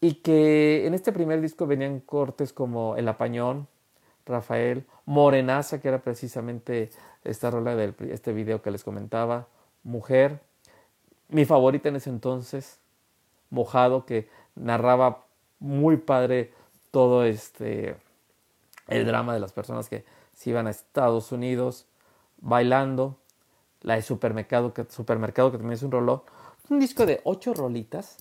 y 0.00 0.14
que 0.14 0.86
en 0.86 0.94
este 0.94 1.12
primer 1.12 1.40
disco 1.40 1.66
venían 1.66 2.00
cortes 2.00 2.52
como 2.52 2.96
El 2.96 3.08
Apañón, 3.08 3.66
Rafael, 4.26 4.84
Morenaza, 5.04 5.80
que 5.80 5.88
era 5.88 6.02
precisamente 6.02 6.90
esta 7.24 7.50
rola 7.50 7.74
de 7.76 7.94
este 8.10 8.32
video 8.32 8.62
que 8.62 8.70
les 8.70 8.84
comentaba, 8.84 9.48
Mujer, 9.84 10.40
mi 11.28 11.44
favorita 11.44 11.88
en 11.88 11.96
ese 11.96 12.10
entonces, 12.10 12.80
Mojado, 13.50 14.04
que 14.04 14.28
narraba 14.56 15.24
muy 15.60 15.96
padre 15.96 16.52
todo 16.90 17.24
este 17.24 17.96
el 18.88 19.06
drama 19.06 19.34
de 19.34 19.40
las 19.40 19.52
personas 19.52 19.88
que 19.88 20.04
se 20.32 20.50
iban 20.50 20.66
a 20.66 20.70
Estados 20.70 21.32
Unidos 21.32 21.86
bailando, 22.38 23.16
la 23.82 23.94
de 23.94 24.02
Supermercado, 24.02 24.74
que, 24.74 24.84
Supermercado, 24.88 25.50
que 25.50 25.58
también 25.58 25.74
es 25.74 25.82
un 25.82 25.90
rollo, 25.90 26.24
un 26.68 26.78
disco 26.78 27.06
de 27.06 27.20
ocho 27.24 27.54
rolitas 27.54 28.18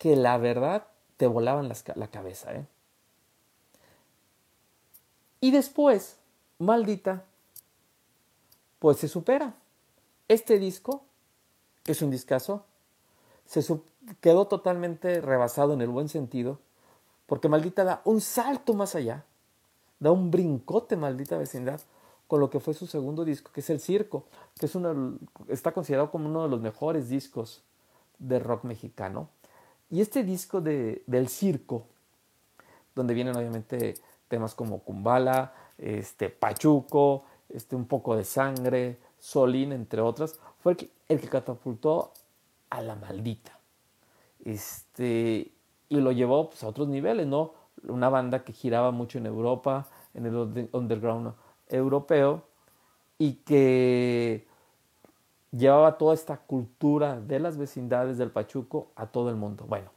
que 0.00 0.16
la 0.16 0.38
verdad 0.38 0.86
te 1.18 1.26
volaban 1.26 1.68
la 1.68 2.08
cabeza. 2.08 2.54
¿eh? 2.54 2.66
Y 5.40 5.50
después, 5.50 6.16
maldita, 6.58 7.24
pues 8.78 8.96
se 8.96 9.08
supera. 9.08 9.52
Este 10.26 10.58
disco, 10.58 11.02
que 11.82 11.92
es 11.92 12.00
un 12.00 12.10
discazo, 12.10 12.64
se 13.44 13.62
quedó 14.22 14.46
totalmente 14.46 15.20
rebasado 15.20 15.74
en 15.74 15.82
el 15.82 15.90
buen 15.90 16.08
sentido, 16.08 16.60
porque 17.26 17.50
maldita 17.50 17.84
da 17.84 18.00
un 18.06 18.22
salto 18.22 18.72
más 18.72 18.94
allá, 18.94 19.26
da 19.98 20.12
un 20.12 20.30
brincote, 20.30 20.96
maldita 20.96 21.36
vecindad, 21.36 21.82
con 22.26 22.40
lo 22.40 22.48
que 22.48 22.60
fue 22.60 22.72
su 22.72 22.86
segundo 22.86 23.26
disco, 23.26 23.52
que 23.52 23.60
es 23.60 23.68
El 23.68 23.80
Circo, 23.80 24.24
que 24.58 24.64
es 24.64 24.74
uno, 24.74 25.18
está 25.48 25.72
considerado 25.72 26.10
como 26.10 26.26
uno 26.26 26.44
de 26.44 26.48
los 26.48 26.62
mejores 26.62 27.10
discos 27.10 27.62
de 28.18 28.38
rock 28.38 28.64
mexicano. 28.64 29.28
Y 29.90 30.00
este 30.00 30.22
disco 30.22 30.60
de, 30.60 31.02
del 31.06 31.28
Circo, 31.28 31.86
donde 32.94 33.14
vienen 33.14 33.36
obviamente 33.36 33.94
temas 34.28 34.54
como 34.54 34.80
Kumbala, 34.80 35.52
este, 35.78 36.28
Pachuco, 36.28 37.24
este, 37.48 37.74
un 37.74 37.86
poco 37.86 38.16
de 38.16 38.24
sangre, 38.24 38.98
Solín, 39.18 39.72
entre 39.72 40.00
otras, 40.00 40.38
fue 40.62 40.76
el 41.08 41.20
que, 41.20 41.28
catapultó 41.28 42.12
a 42.70 42.80
la 42.82 42.94
maldita. 42.94 43.58
Este, 44.44 45.50
y 45.88 45.96
lo 45.96 46.12
llevó 46.12 46.50
pues, 46.50 46.62
a 46.62 46.68
otros 46.68 46.88
niveles, 46.88 47.26
¿no? 47.26 47.54
Una 47.88 48.08
banda 48.08 48.44
que 48.44 48.52
giraba 48.52 48.92
mucho 48.92 49.18
en 49.18 49.26
Europa, 49.26 49.88
en 50.14 50.26
el 50.26 50.68
underground 50.72 51.34
europeo, 51.68 52.44
y 53.18 53.34
que 53.34 54.46
llevaba 55.52 55.98
toda 55.98 56.14
esta 56.14 56.38
cultura 56.38 57.20
de 57.20 57.40
las 57.40 57.56
vecindades 57.56 58.18
del 58.18 58.30
Pachuco 58.30 58.88
a 58.96 59.06
todo 59.06 59.30
el 59.30 59.36
mundo. 59.36 59.64
Bueno, 59.68 59.90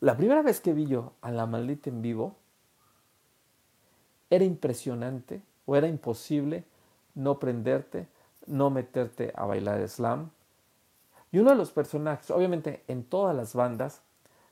la 0.00 0.16
primera 0.16 0.42
vez 0.42 0.60
que 0.60 0.72
vi 0.72 0.86
yo 0.86 1.12
a 1.22 1.30
la 1.30 1.46
maldita 1.46 1.90
en 1.90 2.02
vivo, 2.02 2.36
era 4.30 4.44
impresionante 4.44 5.42
o 5.66 5.76
era 5.76 5.88
imposible 5.88 6.64
no 7.14 7.38
prenderte, 7.38 8.08
no 8.46 8.70
meterte 8.70 9.32
a 9.36 9.46
bailar 9.46 9.88
slam. 9.88 10.30
Y 11.30 11.38
uno 11.38 11.50
de 11.50 11.56
los 11.56 11.70
personajes, 11.70 12.30
obviamente 12.30 12.84
en 12.88 13.04
todas 13.04 13.34
las 13.34 13.54
bandas, 13.54 14.02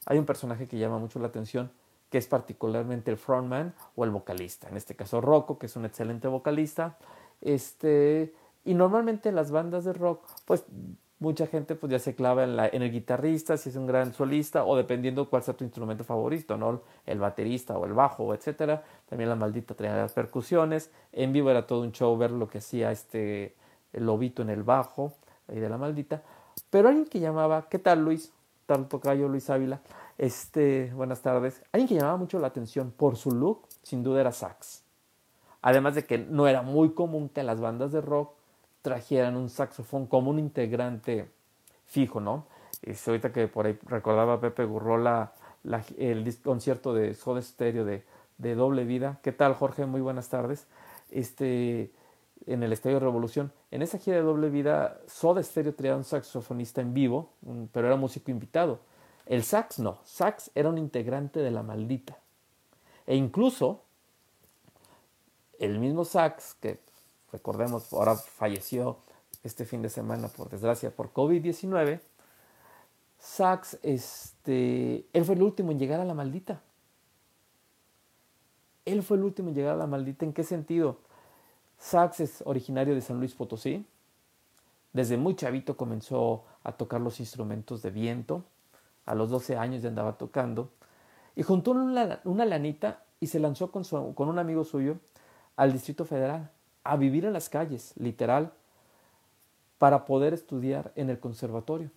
hay 0.07 0.19
un 0.19 0.27
personaje 0.27 0.67
que 0.67 0.79
llama 0.79 0.99
mucho 0.99 1.19
la 1.19 1.29
atención, 1.29 1.71
que 2.11 2.19
es 2.19 2.27
particularmente 2.27 3.11
el 3.11 3.17
frontman 3.17 3.75
o 3.97 4.05
el 4.05 4.11
vocalista. 4.11 4.69
En 4.69 4.77
este 4.77 4.95
caso 4.95 5.21
Rocco, 5.21 5.59
que 5.59 5.67
es 5.67 5.77
un 5.77 5.85
excelente 5.85 6.29
vocalista. 6.29 6.99
Este, 7.41 8.35
y 8.65 8.75
normalmente 8.75 9.29
en 9.29 9.35
las 9.35 9.51
bandas 9.51 9.85
de 9.85 9.93
rock, 9.93 10.25
pues 10.45 10.65
mucha 11.19 11.47
gente 11.47 11.75
pues 11.75 11.91
ya 11.91 11.99
se 11.99 12.15
clava 12.15 12.45
en, 12.45 12.57
la, 12.57 12.69
en 12.69 12.83
el 12.83 12.91
guitarrista, 12.91 13.57
si 13.57 13.71
es 13.71 13.77
un 13.77 13.87
gran 13.87 14.13
solista, 14.13 14.65
o 14.65 14.77
dependiendo 14.77 15.31
cuál 15.31 15.43
sea 15.43 15.55
tu 15.55 15.65
instrumento 15.65 16.05
favorito, 16.05 16.57
¿no? 16.57 16.83
El 17.07 17.21
baterista 17.21 17.79
o 17.79 17.87
el 17.87 17.93
bajo, 17.93 18.35
etcétera. 18.35 18.83
También 19.09 19.31
la 19.31 19.37
maldita 19.37 19.75
traía 19.75 19.97
las 19.97 20.13
percusiones. 20.13 20.91
En 21.13 21.33
vivo 21.33 21.51
era 21.51 21.67
todo 21.67 21.83
un 21.83 21.93
show 21.93 22.17
ver 22.19 22.33
lo 22.33 22.49
que 22.49 22.59
hacía 22.59 22.91
este 22.91 23.55
el 23.93 24.07
lobito 24.07 24.43
en 24.43 24.51
el 24.51 24.63
bajo 24.63 25.13
ahí 25.49 25.61
de 25.61 25.69
la 25.69 25.79
maldita. 25.79 26.23
Pero 26.71 26.89
alguien 26.89 27.07
que 27.07 27.21
llamaba, 27.21 27.69
¿qué 27.69 27.79
tal 27.79 28.05
Luis? 28.05 28.33
Tal 28.67 28.89
tocayo 28.89 29.29
Luis 29.29 29.49
Ávila. 29.51 29.81
Este, 30.19 30.93
buenas 30.95 31.21
tardes. 31.21 31.63
Alguien 31.73 31.89
que 31.89 31.95
llamaba 31.95 32.17
mucho 32.17 32.39
la 32.39 32.49
atención 32.49 32.91
por 32.91 33.17
su 33.17 33.33
look, 33.33 33.67
sin 33.83 34.03
duda 34.03 34.21
era 34.21 34.33
Sax. 34.33 34.83
Además 35.61 35.95
de 35.95 36.07
que 36.07 36.19
no 36.19 36.49
era 36.49 36.63
muy 36.63 36.91
común 36.95 37.29
que 37.29 37.43
las 37.43 37.61
bandas 37.61 37.93
de 37.93 38.01
rock 38.01 38.35
trajeran 38.83 39.37
un 39.37 39.49
saxofón 39.49 40.07
como 40.07 40.31
un 40.31 40.39
integrante 40.39 41.31
fijo, 41.87 42.21
¿no? 42.21 42.47
Es 42.83 43.07
ahorita 43.07 43.33
que 43.33 43.47
por 43.49 43.67
ahí 43.67 43.79
recordaba 43.87 44.41
Pepe 44.41 44.65
Gurrola 44.65 45.33
el 45.97 46.37
concierto 46.43 46.93
de 46.93 47.15
Soda 47.15 47.41
Stereo 47.41 47.85
de, 47.85 48.03
de, 48.39 48.55
Doble 48.57 48.85
Vida. 48.85 49.21
¿Qué 49.23 49.31
tal, 49.31 49.55
Jorge? 49.55 49.87
Muy 49.87 50.01
buenas 50.01 50.29
tardes. 50.29 50.67
Este, 51.11 51.93
en 52.47 52.63
el 52.63 52.73
Estadio 52.73 52.99
Revolución. 52.99 53.53
En 53.71 53.83
esa 53.83 53.99
gira 53.99 54.17
de 54.17 54.23
Doble 54.23 54.51
Vida, 54.51 55.01
Soda 55.07 55.43
Stereo 55.43 55.75
traía 55.75 55.97
un 55.97 56.05
saxofonista 56.05 56.81
en 56.81 56.95
vivo, 56.95 57.31
pero 57.73 57.87
era 57.87 57.97
músico 57.97 58.31
invitado. 58.31 58.81
El 59.27 59.45
sax 59.45 59.79
no, 59.79 60.01
sax 60.05 60.51
era 60.55 60.69
un 60.69 60.79
integrante 60.79 61.41
de 61.41 61.51
la 61.51 61.63
maldita. 61.63 62.19
E 63.07 63.17
incluso 63.17 63.83
el 65.59 65.79
mismo 65.79 66.05
sax 66.05 66.55
que 66.55 66.81
recordemos, 67.33 67.93
ahora 67.93 68.15
falleció 68.15 68.99
este 69.43 69.65
fin 69.65 69.83
de 69.83 69.89
semana, 69.89 70.29
por 70.29 70.49
desgracia, 70.49 70.95
por 70.95 71.13
COVID-19, 71.13 72.01
Sax, 73.23 73.79
este, 73.83 75.07
él 75.13 75.25
fue 75.25 75.37
el 75.37 75.43
último 75.43 75.71
en 75.71 75.79
llegar 75.79 76.01
a 76.01 76.05
la 76.05 76.13
maldita. 76.13 76.61
Él 78.85 79.05
fue 79.05 79.17
el 79.17 79.23
último 79.23 79.51
en 79.51 79.55
llegar 79.55 79.75
a 79.75 79.79
la 79.79 79.87
maldita. 79.87 80.25
¿En 80.25 80.33
qué 80.33 80.43
sentido? 80.43 80.99
Sax 81.79 82.19
es 82.19 82.43
originario 82.45 82.97
de 82.97 83.01
San 83.01 83.21
Luis 83.21 83.35
Potosí. 83.35 83.87
Desde 84.93 85.17
muy 85.17 85.37
chavito 85.37 85.77
comenzó 85.77 86.45
a 86.65 86.73
tocar 86.73 87.01
los 87.01 87.21
instrumentos 87.21 87.81
de 87.83 87.91
viento. 87.91 88.45
A 89.07 89.15
los 89.15 89.31
12 89.31 89.57
años 89.57 89.83
ya 89.83 89.89
andaba 89.89 90.19
tocando. 90.19 90.71
Y 91.37 91.45
juntó 91.45 91.71
una, 91.71 92.21
una 92.25 92.45
lanita 92.45 93.05
y 93.21 93.29
se 93.29 93.39
lanzó 93.39 93.71
con, 93.71 93.85
su, 93.85 94.15
con 94.17 94.29
un 94.29 94.41
amigo 94.41 94.65
suyo 94.65 94.97
al 95.55 95.73
Distrito 95.73 96.05
Federal 96.05 96.51
a 96.85 96.97
vivir 96.97 97.25
en 97.25 97.33
las 97.33 97.49
calles, 97.49 97.93
literal, 97.97 98.53
para 99.79 100.05
poder 100.05 100.33
estudiar 100.33 100.93
en 100.95 101.11
el 101.11 101.19
conservatorio. 101.19 101.91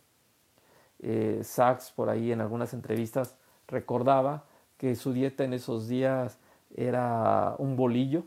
Eh, 0.99 1.41
Sachs 1.43 1.91
por 1.91 2.09
ahí 2.09 2.31
en 2.31 2.41
algunas 2.41 2.73
entrevistas 2.73 3.35
recordaba 3.67 4.45
que 4.77 4.95
su 4.95 5.13
dieta 5.13 5.43
en 5.43 5.53
esos 5.53 5.87
días 5.87 6.37
era 6.75 7.55
un 7.57 7.75
bolillo 7.75 8.23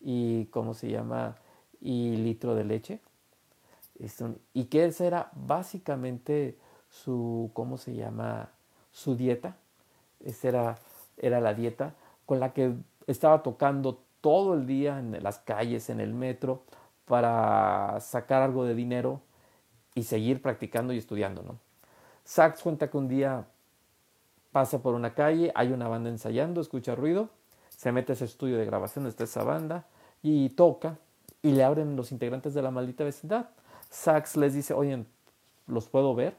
y, 0.00 0.46
¿cómo 0.46 0.74
se 0.74 0.90
llama? 0.90 1.36
Y 1.80 2.16
litro 2.16 2.54
de 2.54 2.64
leche. 2.64 3.00
Y 4.52 4.64
que 4.64 4.84
esa 4.84 5.06
era 5.06 5.30
básicamente 5.34 6.56
su, 6.90 7.50
¿cómo 7.54 7.78
se 7.78 7.94
llama? 7.94 8.50
Su 8.92 9.16
dieta. 9.16 9.56
Esa 10.24 10.48
era, 10.48 10.78
era 11.18 11.40
la 11.40 11.54
dieta 11.54 11.94
con 12.24 12.40
la 12.40 12.52
que 12.52 12.74
estaba 13.06 13.42
tocando 13.42 14.02
todo 14.26 14.54
el 14.54 14.66
día 14.66 14.98
en 14.98 15.22
las 15.22 15.38
calles, 15.38 15.88
en 15.88 16.00
el 16.00 16.12
metro, 16.12 16.64
para 17.04 18.00
sacar 18.00 18.42
algo 18.42 18.64
de 18.64 18.74
dinero 18.74 19.20
y 19.94 20.02
seguir 20.02 20.42
practicando 20.42 20.92
y 20.92 20.98
estudiando. 20.98 21.44
¿no? 21.44 21.60
Sax 22.24 22.60
cuenta 22.60 22.90
que 22.90 22.96
un 22.96 23.06
día 23.06 23.46
pasa 24.50 24.82
por 24.82 24.94
una 24.94 25.14
calle, 25.14 25.52
hay 25.54 25.70
una 25.70 25.86
banda 25.86 26.10
ensayando, 26.10 26.60
escucha 26.60 26.96
ruido, 26.96 27.28
se 27.68 27.92
mete 27.92 28.10
a 28.10 28.14
ese 28.14 28.24
estudio 28.24 28.58
de 28.58 28.66
grabación, 28.66 29.06
está 29.06 29.22
esa 29.22 29.44
banda 29.44 29.86
y 30.24 30.48
toca 30.48 30.98
y 31.40 31.52
le 31.52 31.62
abren 31.62 31.94
los 31.94 32.10
integrantes 32.10 32.52
de 32.52 32.62
la 32.62 32.72
maldita 32.72 33.04
vecindad. 33.04 33.50
Sax 33.90 34.36
les 34.36 34.54
dice, 34.54 34.74
oye, 34.74 35.04
¿los 35.68 35.88
puedo 35.88 36.16
ver? 36.16 36.36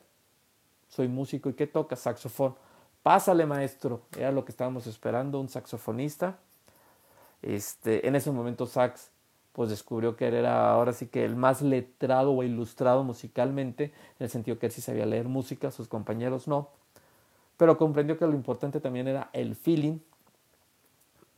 Soy 0.89 1.07
músico 1.07 1.49
y 1.49 1.53
¿qué 1.53 1.67
toca? 1.67 1.95
Saxofón. 1.95 2.53
Pásale 3.01 3.45
maestro, 3.45 4.01
era 4.17 4.33
lo 4.33 4.43
que 4.43 4.51
estábamos 4.51 4.87
esperando, 4.87 5.39
un 5.39 5.47
saxofonista 5.47 6.37
Este, 7.41 8.07
en 8.07 8.15
ese 8.15 8.31
momento 8.31 8.65
Sachs 8.65 9.11
pues 9.53 9.71
descubrió 9.71 10.15
que 10.15 10.27
era 10.27 10.71
ahora 10.71 10.93
sí 10.93 11.07
que 11.07 11.25
el 11.25 11.35
más 11.35 11.63
letrado 11.63 12.31
o 12.31 12.43
ilustrado 12.43 13.03
musicalmente, 13.03 13.85
en 14.19 14.25
el 14.25 14.29
sentido 14.29 14.59
que 14.59 14.67
él 14.67 14.71
sí 14.71 14.81
sabía 14.81 15.07
leer 15.07 15.27
música, 15.27 15.71
sus 15.71 15.87
compañeros 15.87 16.47
no, 16.47 16.69
pero 17.57 17.77
comprendió 17.77 18.19
que 18.19 18.27
lo 18.27 18.33
importante 18.33 18.79
también 18.79 19.07
era 19.07 19.31
el 19.33 19.55
feeling, 19.55 19.97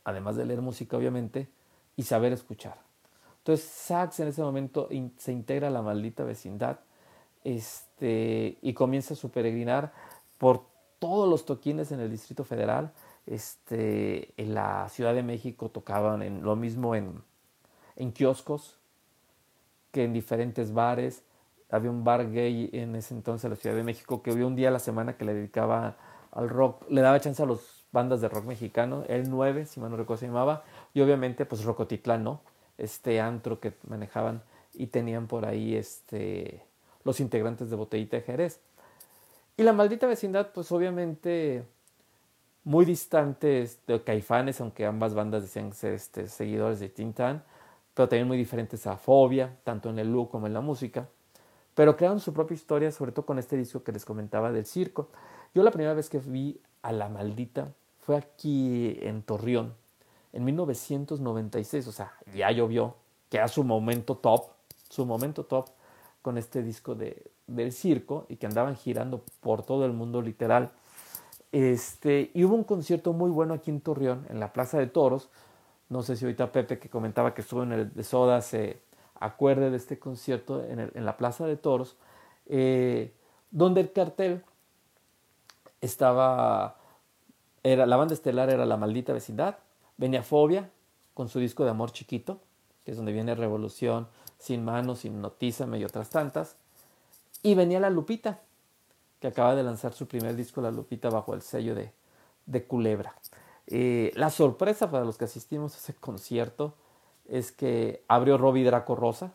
además 0.04 0.36
de 0.36 0.44
leer 0.44 0.60
música 0.60 0.98
obviamente, 0.98 1.48
y 1.96 2.02
saber 2.02 2.34
escuchar. 2.34 2.76
Entonces 3.38 3.64
Sachs 3.66 4.20
en 4.20 4.28
ese 4.28 4.42
momento 4.42 4.88
se 5.16 5.32
integra 5.32 5.68
a 5.68 5.70
la 5.70 5.80
maldita 5.80 6.22
vecindad 6.24 6.80
este, 7.42 8.58
y 8.60 8.74
comienza 8.74 9.14
su 9.14 9.30
peregrinar 9.30 9.92
por 10.36 10.64
todos 10.98 11.28
los 11.28 11.46
toquines 11.46 11.90
en 11.90 12.00
el 12.00 12.10
Distrito 12.10 12.44
Federal. 12.44 12.92
Este, 13.26 14.32
en 14.36 14.54
la 14.54 14.88
Ciudad 14.88 15.14
de 15.14 15.22
México 15.22 15.68
tocaban 15.68 16.22
en, 16.22 16.42
lo 16.42 16.56
mismo 16.56 16.94
en, 16.94 17.22
en 17.96 18.12
kioscos 18.12 18.78
que 19.92 20.04
en 20.04 20.12
diferentes 20.12 20.72
bares. 20.72 21.22
Había 21.70 21.90
un 21.90 22.02
bar 22.02 22.30
gay 22.30 22.70
en 22.72 22.96
ese 22.96 23.14
entonces 23.14 23.44
en 23.44 23.50
la 23.50 23.56
Ciudad 23.56 23.76
de 23.76 23.84
México 23.84 24.22
que 24.22 24.32
había 24.32 24.46
un 24.46 24.56
día 24.56 24.68
a 24.68 24.72
la 24.72 24.80
semana 24.80 25.16
que 25.16 25.24
le 25.24 25.34
dedicaba 25.34 25.96
al 26.32 26.48
rock, 26.48 26.84
le 26.88 27.00
daba 27.00 27.20
chance 27.20 27.42
a 27.42 27.46
las 27.46 27.84
bandas 27.92 28.20
de 28.20 28.28
rock 28.28 28.44
mexicano, 28.44 29.04
el 29.08 29.28
9, 29.30 29.66
si 29.66 29.80
mal 29.80 29.90
no 29.90 29.96
recuerdo 29.96 30.20
se 30.20 30.26
llamaba, 30.26 30.64
y 30.94 31.00
obviamente 31.00 31.44
pues 31.44 31.64
Rocotitlán, 31.64 32.22
¿no? 32.22 32.40
Este 32.78 33.20
antro 33.20 33.60
que 33.60 33.72
manejaban 33.88 34.42
y 34.74 34.86
tenían 34.88 35.26
por 35.26 35.44
ahí 35.44 35.74
este, 35.74 36.62
los 37.04 37.20
integrantes 37.20 37.70
de 37.70 37.76
Botellita 37.76 38.16
de 38.16 38.22
Jerez. 38.22 38.60
Y 39.56 39.62
la 39.62 39.72
maldita 39.72 40.06
vecindad, 40.06 40.52
pues 40.52 40.70
obviamente 40.72 41.64
muy 42.64 42.84
distantes 42.84 43.80
de 43.86 44.02
Caifanes, 44.02 44.60
aunque 44.60 44.86
ambas 44.86 45.14
bandas 45.14 45.42
decían 45.42 45.72
ser 45.72 45.94
este, 45.94 46.28
seguidores 46.28 46.80
de 46.80 46.88
Tintán, 46.88 47.42
pero 47.94 48.08
también 48.08 48.28
muy 48.28 48.36
diferentes 48.36 48.86
a 48.86 48.96
Fobia, 48.96 49.56
tanto 49.64 49.90
en 49.90 49.98
el 49.98 50.12
look 50.12 50.30
como 50.30 50.46
en 50.46 50.54
la 50.54 50.60
música. 50.60 51.08
Pero 51.74 51.96
crearon 51.96 52.20
su 52.20 52.32
propia 52.32 52.54
historia, 52.54 52.92
sobre 52.92 53.12
todo 53.12 53.26
con 53.26 53.38
este 53.38 53.56
disco 53.56 53.82
que 53.82 53.92
les 53.92 54.04
comentaba 54.04 54.52
del 54.52 54.66
circo. 54.66 55.08
Yo 55.54 55.62
la 55.62 55.70
primera 55.70 55.94
vez 55.94 56.08
que 56.08 56.18
vi 56.18 56.60
a 56.82 56.92
La 56.92 57.08
Maldita 57.08 57.72
fue 58.00 58.16
aquí 58.16 58.98
en 59.00 59.22
Torreón, 59.22 59.74
en 60.32 60.44
1996, 60.44 61.88
o 61.88 61.92
sea, 61.92 62.12
ya 62.34 62.50
llovió, 62.50 62.94
que 63.28 63.38
era 63.38 63.48
su 63.48 63.64
momento 63.64 64.16
top, 64.16 64.46
su 64.88 65.04
momento 65.04 65.44
top 65.44 65.68
con 66.22 66.38
este 66.38 66.62
disco 66.62 66.94
de, 66.94 67.30
del 67.46 67.72
circo 67.72 68.26
y 68.28 68.36
que 68.36 68.46
andaban 68.46 68.76
girando 68.76 69.22
por 69.40 69.62
todo 69.64 69.84
el 69.86 69.92
mundo 69.92 70.22
literal. 70.22 70.70
Este, 71.52 72.30
y 72.32 72.44
hubo 72.44 72.54
un 72.54 72.64
concierto 72.64 73.12
muy 73.12 73.30
bueno 73.30 73.54
aquí 73.54 73.70
en 73.70 73.80
Torreón, 73.80 74.26
en 74.28 74.40
la 74.40 74.52
Plaza 74.52 74.78
de 74.78 74.86
Toros. 74.86 75.28
No 75.88 76.02
sé 76.02 76.16
si 76.16 76.24
ahorita 76.24 76.52
Pepe 76.52 76.78
que 76.78 76.88
comentaba 76.88 77.34
que 77.34 77.42
estuvo 77.42 77.62
en 77.64 77.72
el 77.72 77.92
de 77.92 78.04
Soda 78.04 78.40
se 78.40 78.80
acuerde 79.18 79.70
de 79.70 79.76
este 79.76 79.98
concierto 79.98 80.64
en, 80.64 81.04
la 81.04 81.16
Plaza 81.16 81.46
de 81.46 81.56
Toros, 81.56 81.96
eh, 82.46 83.12
donde 83.50 83.82
el 83.82 83.92
cartel 83.92 84.42
estaba, 85.80 86.78
era, 87.62 87.86
la 87.86 87.96
banda 87.96 88.14
estelar 88.14 88.50
era 88.50 88.64
La 88.66 88.76
Maldita 88.76 89.12
Vecindad, 89.12 89.56
venía 89.96 90.22
Fobia 90.22 90.70
con 91.14 91.28
su 91.28 91.38
disco 91.38 91.64
de 91.64 91.70
Amor 91.70 91.92
Chiquito, 91.92 92.40
que 92.84 92.92
es 92.92 92.96
donde 92.96 93.12
viene 93.12 93.34
Revolución, 93.34 94.08
Sin 94.38 94.64
Manos, 94.64 95.00
Sin 95.00 95.20
Notízame 95.20 95.78
y 95.78 95.84
otras 95.84 96.08
tantas, 96.08 96.56
y 97.42 97.54
venía 97.54 97.80
La 97.80 97.90
Lupita, 97.90 98.40
que 99.20 99.28
acaba 99.28 99.54
de 99.54 99.62
lanzar 99.62 99.92
su 99.92 100.08
primer 100.08 100.34
disco, 100.34 100.60
La 100.60 100.70
Lupita, 100.70 101.10
bajo 101.10 101.34
el 101.34 101.42
sello 101.42 101.74
de, 101.74 101.92
de 102.46 102.64
Culebra. 102.64 103.14
Eh, 103.66 104.12
la 104.16 104.30
sorpresa 104.30 104.90
para 104.90 105.04
los 105.04 105.16
que 105.16 105.26
asistimos 105.26 105.74
a 105.74 105.78
ese 105.78 105.94
concierto 105.94 106.74
es 107.28 107.52
que 107.52 108.02
abrió 108.08 108.38
Robbie 108.38 108.64
Draco 108.64 108.96
Rosa. 108.96 109.32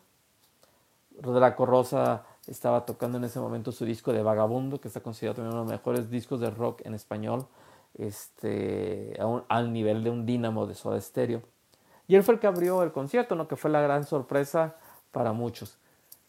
Draco 1.10 1.64
Rosa 1.64 2.24
estaba 2.46 2.84
tocando 2.84 3.16
en 3.16 3.24
ese 3.24 3.40
momento 3.40 3.72
su 3.72 3.84
disco 3.84 4.12
de 4.12 4.22
Vagabundo, 4.22 4.80
que 4.80 4.88
está 4.88 5.00
considerado 5.00 5.36
también 5.36 5.54
uno 5.54 5.64
de 5.64 5.72
los 5.72 5.80
mejores 5.80 6.10
discos 6.10 6.40
de 6.40 6.50
rock 6.50 6.82
en 6.84 6.94
español, 6.94 7.46
este, 7.94 9.18
al 9.48 9.72
nivel 9.72 10.04
de 10.04 10.10
un 10.10 10.26
dínamo 10.26 10.66
de 10.66 10.74
Soda 10.74 11.00
Stereo. 11.00 11.42
Y 12.06 12.14
él 12.14 12.22
fue 12.22 12.34
el 12.34 12.40
que 12.40 12.46
abrió 12.46 12.82
el 12.82 12.92
concierto, 12.92 13.34
¿no? 13.34 13.48
que 13.48 13.56
fue 13.56 13.70
la 13.70 13.80
gran 13.80 14.04
sorpresa 14.04 14.76
para 15.10 15.32
muchos. 15.32 15.78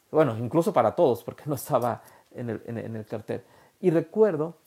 Bueno, 0.09 0.37
incluso 0.37 0.71
para 0.71 0.95
todos, 0.95 1.23
porque 1.23 1.43
no 1.45 1.55
estaba 1.55 2.01
en 2.39 2.95
el, 2.95 3.05
cartel. 3.05 3.43
Y 3.79 3.91
recuerdo 3.91 4.57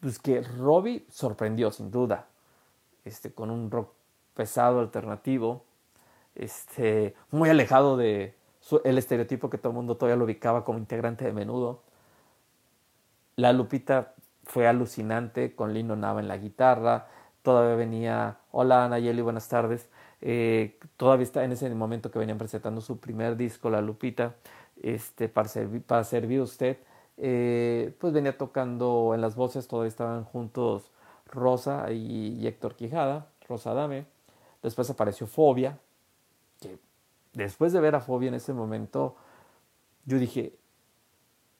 pues, 0.00 0.18
que 0.18 0.42
Robbie 0.42 1.06
sorprendió, 1.08 1.70
sin 1.70 1.90
duda, 1.90 2.26
este, 3.04 3.32
con 3.32 3.50
un 3.50 3.70
rock 3.70 3.92
pesado, 4.34 4.80
alternativo, 4.80 5.64
este, 6.34 7.14
muy 7.30 7.50
alejado 7.50 7.96
de, 7.96 8.34
el 8.84 8.98
estereotipo 8.98 9.50
que 9.50 9.58
todo 9.58 9.70
el 9.70 9.76
mundo 9.76 9.96
todavía 9.96 10.16
lo 10.16 10.24
ubicaba 10.24 10.64
como 10.64 10.78
integrante 10.78 11.24
de 11.24 11.32
menudo. 11.32 11.82
La 13.36 13.52
Lupita 13.52 14.14
fue 14.44 14.66
alucinante 14.66 15.54
con 15.54 15.72
Lino 15.72 15.96
Nava 15.96 16.20
en 16.20 16.28
la 16.28 16.36
guitarra. 16.36 17.08
Todavía 17.42 17.74
venía, 17.74 18.38
hola 18.50 18.88
Nayeli, 18.88 19.20
buenas 19.22 19.48
tardes. 19.48 19.90
Eh, 20.20 20.78
todavía 20.96 21.24
está 21.24 21.44
en 21.44 21.52
ese 21.52 21.68
momento 21.74 22.10
que 22.10 22.18
venían 22.18 22.38
presentando 22.38 22.80
su 22.80 23.00
primer 23.00 23.36
disco, 23.36 23.70
La 23.70 23.80
Lupita, 23.80 24.36
este, 24.82 25.28
para, 25.28 25.48
servir, 25.48 25.82
para 25.82 26.04
servir 26.04 26.40
usted. 26.40 26.78
Eh, 27.16 27.94
pues 27.98 28.12
venía 28.12 28.36
tocando 28.36 29.12
en 29.14 29.20
las 29.20 29.36
voces, 29.36 29.68
todavía 29.68 29.88
estaban 29.88 30.24
juntos 30.24 30.90
Rosa 31.26 31.90
y, 31.92 32.38
y 32.40 32.46
Héctor 32.46 32.74
Quijada, 32.74 33.26
Rosa 33.48 33.74
Dame. 33.74 34.06
Después 34.62 34.88
apareció 34.90 35.26
Fobia, 35.26 35.78
que 36.60 36.78
después 37.32 37.72
de 37.72 37.80
ver 37.80 37.94
a 37.94 38.00
Fobia 38.00 38.28
en 38.28 38.34
ese 38.34 38.52
momento, 38.52 39.16
yo 40.04 40.18
dije, 40.18 40.54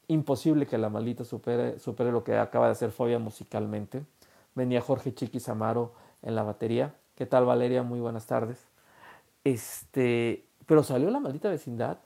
imposible 0.08 0.66
que 0.66 0.78
la 0.78 0.88
maldita 0.88 1.24
supere, 1.24 1.78
supere 1.78 2.12
lo 2.12 2.24
que 2.24 2.37
acaba 2.37 2.66
de 2.66 2.72
hacer 2.72 2.90
Fobia 2.90 3.18
musicalmente. 3.18 4.04
Venía 4.54 4.80
Jorge 4.80 5.14
Chiquis 5.14 5.48
Amaro 5.48 5.92
en 6.22 6.35
la 6.35 6.42
batería. 6.42 6.94
¿Qué 7.14 7.26
tal 7.26 7.44
Valeria? 7.44 7.82
Muy 7.82 8.00
buenas 8.00 8.26
tardes. 8.26 8.68
Este, 9.44 10.44
pero 10.66 10.82
salió 10.82 11.11
la 11.11 11.20
maldita 11.20 11.48
vecindad 11.48 11.98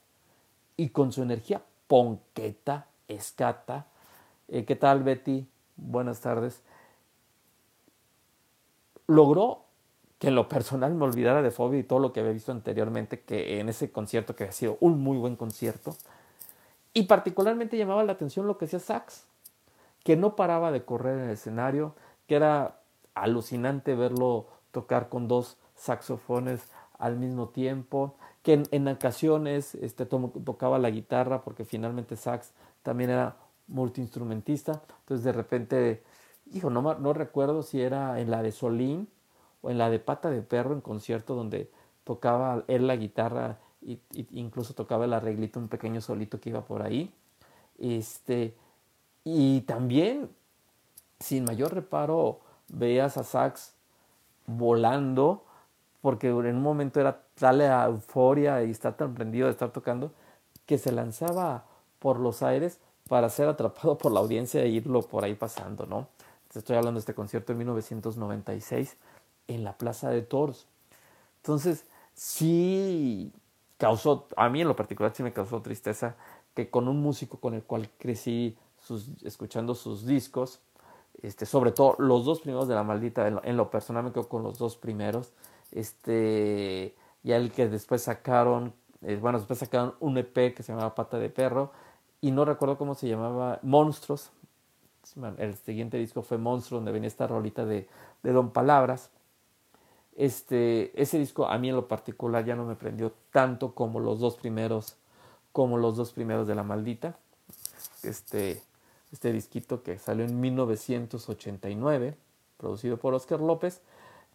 y 0.77 0.91
con 0.91 1.13
su 1.13 1.23
energía 1.23 1.63
ponqueta, 1.87 2.87
escata. 3.09 3.87
Eh, 4.49 4.65
¿Qué 4.65 4.77
tal 4.77 5.03
Betty? 5.03 5.47
Buenas 5.77 6.21
tardes. 6.21 6.63
Logró 9.07 9.63
que 10.19 10.29
en 10.29 10.35
lo 10.35 10.49
personal 10.49 10.95
me 10.95 11.05
olvidara 11.05 11.43
de 11.43 11.51
Fobia 11.51 11.81
y 11.81 11.85
todo 11.85 11.99
lo 11.99 12.13
que 12.13 12.21
había 12.21 12.33
visto 12.33 12.53
anteriormente, 12.53 13.21
que 13.21 13.61
en 13.61 13.69
ese 13.69 13.91
concierto 13.91 14.35
que 14.35 14.45
ha 14.45 14.53
sido 14.53 14.79
un 14.81 15.01
muy 15.01 15.19
buen 15.19 15.37
concierto. 15.37 15.97
Y 16.95 17.03
particularmente 17.03 17.77
llamaba 17.77 18.05
la 18.05 18.13
atención 18.13 18.47
lo 18.47 18.57
que 18.57 18.65
hacía 18.65 18.79
Sax, 18.79 19.25
que 20.03 20.17
no 20.17 20.35
paraba 20.35 20.73
de 20.73 20.85
correr 20.85 21.19
en 21.19 21.25
el 21.25 21.31
escenario, 21.31 21.95
que 22.27 22.37
era 22.37 22.81
alucinante 23.15 23.95
verlo 23.95 24.47
tocar 24.71 25.09
con 25.09 25.29
dos 25.29 25.59
saxofones 25.75 26.63
al 26.99 27.17
mismo 27.17 27.49
tiempo, 27.49 28.17
que 28.47 28.63
en, 28.71 28.87
ocasiones 28.87 29.75
este, 29.75 30.07
tocaba 30.07 30.79
la 30.79 30.89
guitarra 30.89 31.43
porque 31.43 31.65
finalmente 31.65 32.15
Sax 32.15 32.53
también 32.85 33.11
era 33.11 33.35
multiinstrumentista. 33.67 34.85
Entonces 35.01 35.25
de 35.25 35.33
repente, 35.33 36.05
hijo, 36.53 36.71
no, 36.71 37.13
recuerdo 37.13 37.65
si 37.65 37.83
era 37.83 38.21
en 38.21 38.31
la 38.31 38.45
de 38.45 38.53
Solín 38.53 39.09
o 39.63 39.71
en 39.71 39.79
la 39.79 39.91
de 39.91 39.99
Pata 39.99 40.31
de 40.31 40.43
Perro 40.43 40.75
en 40.75 40.81
concierto 40.81 41.35
donde 41.35 41.73
tocaba 42.05 42.63
él 42.69 42.87
la 42.87 42.95
guitarra 42.95 43.59
e 43.85 43.99
incluso 44.31 44.75
tocaba 44.75 45.07
el 45.07 45.15
arreglito, 45.15 45.59
un 45.59 45.67
pequeño 45.67 46.01
solito 46.01 46.41
que 46.41 46.51
iba 46.51 46.65
por 46.65 46.83
ahí. 46.83 47.13
Este, 47.79 48.55
y 49.25 49.63
también, 49.63 50.31
sin 51.19 51.43
mayor 51.43 51.75
reparo, 51.75 52.43
veías 52.69 53.17
a 53.17 53.25
Sax 53.25 53.75
volando, 54.47 55.46
porque 56.07 56.29
en 56.29 56.55
un 56.55 56.63
momento 56.63 57.01
era 57.01 57.21
tal 57.35 57.59
la 57.59 57.85
euforia 57.85 58.63
y 58.63 58.71
estar 58.71 58.97
tan 58.97 59.13
prendido 59.13 59.47
de 59.47 59.51
estar 59.51 59.73
tocando, 59.73 60.13
que 60.65 60.79
se 60.79 60.93
lanzaba 60.93 61.65
por 61.99 62.21
los 62.21 62.45
aires 62.45 62.79
para 63.09 63.29
ser 63.29 63.49
atrapado 63.49 63.99
por 63.99 64.13
la 64.13 64.21
audiencia 64.21 64.63
e 64.63 64.69
irlo 64.69 65.03
por 65.03 65.25
ahí 65.25 65.35
pasando, 65.35 65.85
¿no? 65.85 66.07
estoy 66.55 66.77
hablando 66.77 67.01
de 67.01 67.01
este 67.01 67.13
concierto 67.13 67.51
en 67.51 67.59
1996 67.59 68.97
en 69.49 69.65
la 69.65 69.73
Plaza 69.73 70.09
de 70.11 70.23
Toros. 70.23 70.69
Entonces, 71.39 71.87
sí 72.15 73.33
causó, 73.77 74.29
a 74.37 74.49
mí 74.49 74.61
en 74.61 74.69
lo 74.69 74.77
particular 74.77 75.13
sí 75.13 75.25
me 75.25 75.33
causó 75.33 75.61
tristeza 75.61 76.15
que 76.55 76.71
con 76.71 76.87
un 76.87 77.03
músico 77.03 77.41
con 77.41 77.55
el 77.55 77.65
cual 77.65 77.91
crecí 77.99 78.57
sus, 78.79 79.09
escuchando 79.25 79.75
sus 79.75 80.07
discos, 80.07 80.61
este, 81.21 81.47
sobre 81.47 81.73
todo 81.73 81.97
los 81.99 82.25
dos 82.25 82.43
primeros 82.43 82.69
de 82.69 82.77
La 82.77 82.85
Maldita, 82.85 83.27
en 83.27 83.57
lo, 83.57 83.71
personal 83.73 84.05
me 84.05 84.13
quedo 84.13 84.29
con 84.29 84.45
los 84.45 84.57
dos 84.57 84.77
primeros, 84.77 85.33
este, 85.73 86.95
ya 87.23 87.37
el 87.37 87.53
que 87.53 87.69
después 87.69 88.03
sacaron, 88.03 88.73
eh, 89.03 89.19
bueno, 89.21 89.39
después 89.39 89.59
sacaron 89.59 89.95
un 90.01 90.19
EP 90.19 90.55
que 90.55 90.63
se 90.63 90.73
llamaba 90.73 90.95
Pata 90.95 91.19
de 91.19 91.31
Perro, 91.31 91.73
y 92.21 92.31
no 92.31 92.45
recuerdo 92.45 92.79
cómo 92.79 92.95
se 92.95 93.09
llamaba, 93.09 93.59
Monstruos, 93.63 94.31
el 95.39 95.55
siguiente 95.57 95.99
disco 95.99 96.23
fue 96.23 96.39
Monstruo, 96.39 96.79
donde 96.81 96.93
venía 96.93 97.07
esta 97.07 97.27
rolita 97.27 97.65
de, 97.65 97.89
de 98.23 98.33
Don 98.33 98.51
Palabras, 98.51 99.11
Este, 100.17 100.91
ese 101.01 101.19
disco 101.19 101.47
a 101.47 101.59
mí 101.59 101.69
en 101.69 101.77
lo 101.77 101.89
particular 101.89 102.45
ya 102.45 102.57
no 102.57 102.65
me 102.65 102.75
prendió 102.75 103.13
tanto 103.33 103.75
como 103.75 104.01
los 104.01 104.19
dos 104.19 104.37
primeros, 104.37 104.97
como 105.53 105.77
los 105.77 105.97
dos 105.97 106.13
primeros 106.13 106.49
de 106.49 106.55
La 106.55 106.63
Maldita. 106.63 107.19
Este, 108.03 108.63
este 109.13 109.33
disquito 109.33 109.83
que 109.83 109.99
salió 109.99 110.25
en 110.25 110.41
1989, 110.41 112.17
producido 112.57 112.97
por 112.97 113.15
Oscar 113.15 113.41
López, 113.41 113.83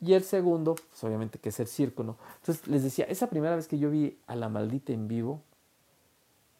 y 0.01 0.13
el 0.13 0.23
segundo, 0.23 0.75
pues 0.75 1.03
obviamente 1.03 1.37
que 1.37 1.49
es 1.49 1.59
el 1.59 1.67
circo, 1.67 2.03
¿no? 2.03 2.17
Entonces 2.39 2.67
les 2.67 2.83
decía, 2.83 3.05
esa 3.05 3.29
primera 3.29 3.55
vez 3.55 3.67
que 3.67 3.77
yo 3.77 3.91
vi 3.91 4.17
a 4.25 4.35
La 4.35 4.49
Maldita 4.49 4.93
en 4.93 5.07
vivo, 5.07 5.41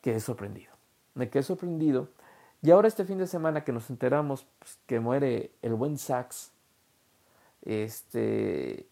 quedé 0.02 0.20
sorprendido. 0.20 0.72
Me 1.16 1.30
quedé 1.30 1.42
sorprendido. 1.42 2.08
Y 2.62 2.70
ahora 2.70 2.88
este 2.88 3.04
fin 3.04 3.18
de 3.18 3.26
semana 3.26 3.64
que 3.64 3.72
nos 3.72 3.90
enteramos 3.90 4.46
pues, 4.60 4.78
que 4.86 5.00
muere 5.00 5.52
el 5.64 5.74
buen 5.74 5.98
Sax, 5.98 6.52
este, 7.64 8.88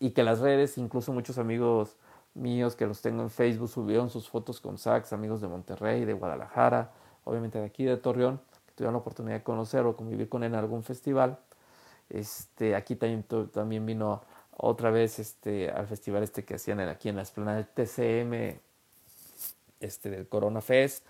y 0.00 0.10
que 0.10 0.24
las 0.24 0.40
redes, 0.40 0.76
incluso 0.76 1.12
muchos 1.12 1.38
amigos 1.38 1.96
míos 2.34 2.74
que 2.74 2.86
los 2.86 3.00
tengo 3.00 3.22
en 3.22 3.30
Facebook, 3.30 3.68
subieron 3.68 4.10
sus 4.10 4.28
fotos 4.28 4.60
con 4.60 4.76
Sax, 4.76 5.12
amigos 5.12 5.40
de 5.40 5.46
Monterrey, 5.46 6.04
de 6.04 6.14
Guadalajara, 6.14 6.90
obviamente 7.22 7.60
de 7.60 7.66
aquí 7.66 7.84
de 7.84 7.96
Torreón, 7.96 8.40
que 8.66 8.72
tuvieron 8.74 8.94
la 8.94 8.98
oportunidad 8.98 9.36
de 9.36 9.44
conocer 9.44 9.86
o 9.86 9.96
convivir 9.96 10.28
con 10.28 10.42
él 10.42 10.52
en 10.52 10.58
algún 10.58 10.82
festival. 10.82 11.38
Este, 12.14 12.76
aquí 12.76 12.94
también, 12.94 13.24
también 13.52 13.84
vino 13.84 14.22
otra 14.56 14.90
vez 14.90 15.18
este, 15.18 15.68
al 15.70 15.88
festival 15.88 16.22
este 16.22 16.44
que 16.44 16.54
hacían 16.54 16.78
aquí 16.80 17.08
en 17.08 17.16
la 17.16 17.22
esplanada 17.22 17.64
TCM, 17.64 18.60
este, 19.80 20.10
del 20.10 20.28
Corona 20.28 20.60
Fest. 20.60 21.04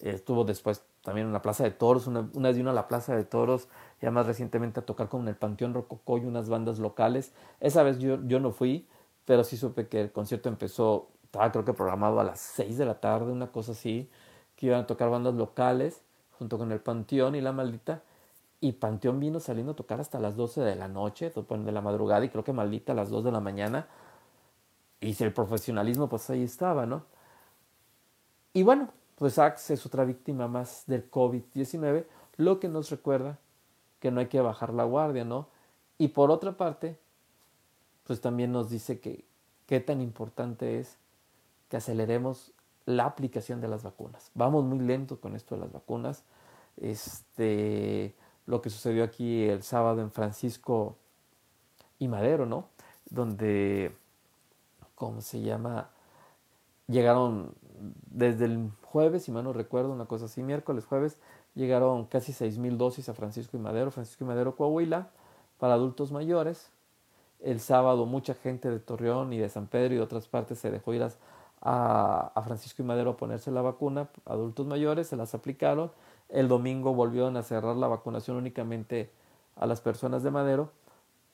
Estuvo 0.00 0.42
después 0.44 0.82
también 1.02 1.28
en 1.28 1.32
la 1.32 1.42
Plaza 1.42 1.62
de 1.62 1.70
Toros, 1.70 2.08
una, 2.08 2.28
una 2.34 2.48
vez 2.48 2.56
vino 2.56 2.70
a 2.70 2.72
la 2.72 2.88
Plaza 2.88 3.14
de 3.14 3.24
Toros, 3.24 3.68
ya 4.02 4.10
más 4.10 4.26
recientemente 4.26 4.80
a 4.80 4.84
tocar 4.84 5.08
con 5.08 5.28
el 5.28 5.36
Panteón 5.36 5.74
Rococó 5.74 6.18
y 6.18 6.24
unas 6.24 6.48
bandas 6.48 6.80
locales. 6.80 7.32
Esa 7.60 7.84
vez 7.84 8.00
yo, 8.00 8.18
yo 8.26 8.40
no 8.40 8.50
fui, 8.50 8.88
pero 9.24 9.44
sí 9.44 9.56
supe 9.56 9.86
que 9.86 10.00
el 10.00 10.12
concierto 10.12 10.48
empezó, 10.48 11.08
estaba 11.22 11.52
creo 11.52 11.64
que 11.64 11.72
programado 11.72 12.18
a 12.18 12.24
las 12.24 12.40
6 12.40 12.78
de 12.78 12.84
la 12.84 13.00
tarde, 13.00 13.30
una 13.30 13.52
cosa 13.52 13.72
así, 13.72 14.10
que 14.56 14.66
iban 14.66 14.80
a 14.80 14.86
tocar 14.88 15.08
bandas 15.08 15.34
locales 15.34 16.02
junto 16.36 16.58
con 16.58 16.72
el 16.72 16.80
Panteón 16.80 17.36
y 17.36 17.40
la 17.40 17.52
Maldita. 17.52 18.02
Y 18.60 18.72
Panteón 18.72 19.20
vino 19.20 19.38
saliendo 19.40 19.72
a 19.72 19.76
tocar 19.76 20.00
hasta 20.00 20.18
las 20.18 20.36
12 20.36 20.62
de 20.62 20.74
la 20.74 20.88
noche, 20.88 21.30
de 21.30 21.72
la 21.72 21.80
madrugada, 21.80 22.24
y 22.24 22.28
creo 22.28 22.44
que 22.44 22.52
Maldita 22.52 22.92
a 22.92 22.96
las 22.96 23.10
2 23.10 23.24
de 23.24 23.32
la 23.32 23.40
mañana. 23.40 23.86
Y 25.00 25.14
si 25.14 25.24
el 25.24 25.32
profesionalismo, 25.32 26.08
pues 26.08 26.28
ahí 26.30 26.42
estaba, 26.42 26.84
¿no? 26.84 27.04
Y 28.52 28.64
bueno, 28.64 28.88
pues 29.14 29.38
Axe 29.38 29.74
es 29.74 29.86
otra 29.86 30.04
víctima 30.04 30.48
más 30.48 30.84
del 30.86 31.10
COVID-19, 31.10 32.06
lo 32.36 32.58
que 32.58 32.68
nos 32.68 32.90
recuerda 32.90 33.38
que 34.00 34.10
no 34.10 34.20
hay 34.20 34.26
que 34.26 34.40
bajar 34.40 34.72
la 34.72 34.84
guardia, 34.84 35.24
¿no? 35.24 35.48
Y 35.98 36.08
por 36.08 36.30
otra 36.30 36.56
parte, 36.56 36.98
pues 38.04 38.20
también 38.20 38.52
nos 38.52 38.70
dice 38.70 39.00
que 39.00 39.24
qué 39.66 39.80
tan 39.80 40.00
importante 40.00 40.80
es 40.80 40.96
que 41.68 41.76
aceleremos 41.76 42.52
la 42.86 43.04
aplicación 43.04 43.60
de 43.60 43.68
las 43.68 43.82
vacunas. 43.82 44.30
Vamos 44.34 44.64
muy 44.64 44.78
lento 44.78 45.20
con 45.20 45.36
esto 45.36 45.54
de 45.56 45.60
las 45.60 45.72
vacunas. 45.72 46.24
Este, 46.76 48.14
lo 48.48 48.62
que 48.62 48.70
sucedió 48.70 49.04
aquí 49.04 49.44
el 49.44 49.62
sábado 49.62 50.00
en 50.00 50.10
Francisco 50.10 50.96
y 51.98 52.08
Madero, 52.08 52.46
¿no? 52.46 52.68
Donde, 53.10 53.94
¿cómo 54.94 55.20
se 55.20 55.42
llama? 55.42 55.90
Llegaron 56.86 57.52
desde 58.10 58.46
el 58.46 58.70
jueves, 58.82 59.24
si 59.24 59.32
mal 59.32 59.44
no 59.44 59.52
recuerdo, 59.52 59.92
una 59.92 60.06
cosa 60.06 60.24
así, 60.24 60.42
miércoles, 60.42 60.86
jueves, 60.86 61.20
llegaron 61.54 62.06
casi 62.06 62.32
6.000 62.32 62.78
dosis 62.78 63.10
a 63.10 63.14
Francisco 63.14 63.58
y 63.58 63.60
Madero, 63.60 63.90
Francisco 63.90 64.24
y 64.24 64.26
Madero, 64.26 64.56
Coahuila, 64.56 65.10
para 65.58 65.74
adultos 65.74 66.10
mayores. 66.10 66.70
El 67.40 67.60
sábado 67.60 68.06
mucha 68.06 68.32
gente 68.32 68.70
de 68.70 68.80
Torreón 68.80 69.34
y 69.34 69.38
de 69.38 69.50
San 69.50 69.66
Pedro 69.66 69.92
y 69.92 69.96
de 69.98 70.02
otras 70.02 70.26
partes 70.26 70.58
se 70.58 70.70
dejó 70.70 70.94
ir 70.94 71.06
a, 71.60 72.32
a 72.34 72.42
Francisco 72.42 72.80
y 72.80 72.86
Madero 72.86 73.10
a 73.10 73.16
ponerse 73.18 73.50
la 73.50 73.60
vacuna, 73.60 74.08
adultos 74.24 74.66
mayores, 74.66 75.06
se 75.06 75.16
las 75.16 75.34
aplicaron. 75.34 75.92
El 76.28 76.48
domingo 76.48 76.94
volvieron 76.94 77.36
a 77.36 77.42
cerrar 77.42 77.76
la 77.76 77.88
vacunación 77.88 78.36
únicamente 78.36 79.10
a 79.56 79.66
las 79.66 79.80
personas 79.80 80.22
de 80.22 80.30
Madero. 80.30 80.72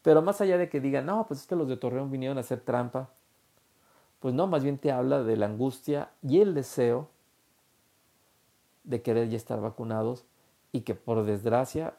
Pero 0.02 0.22
más 0.22 0.40
allá 0.40 0.58
de 0.58 0.68
que 0.68 0.80
digan, 0.80 1.06
no, 1.06 1.26
pues 1.26 1.40
es 1.40 1.46
que 1.46 1.56
los 1.56 1.68
de 1.68 1.76
Torreón 1.76 2.10
vinieron 2.10 2.36
a 2.36 2.42
hacer 2.42 2.60
trampa, 2.60 3.10
pues 4.20 4.34
no, 4.34 4.46
más 4.46 4.62
bien 4.62 4.78
te 4.78 4.92
habla 4.92 5.22
de 5.22 5.36
la 5.36 5.46
angustia 5.46 6.10
y 6.22 6.40
el 6.40 6.54
deseo 6.54 7.08
de 8.84 9.02
querer 9.02 9.28
ya 9.28 9.36
estar 9.36 9.60
vacunados 9.60 10.24
y 10.72 10.82
que 10.82 10.94
por 10.94 11.24
desgracia, 11.24 11.94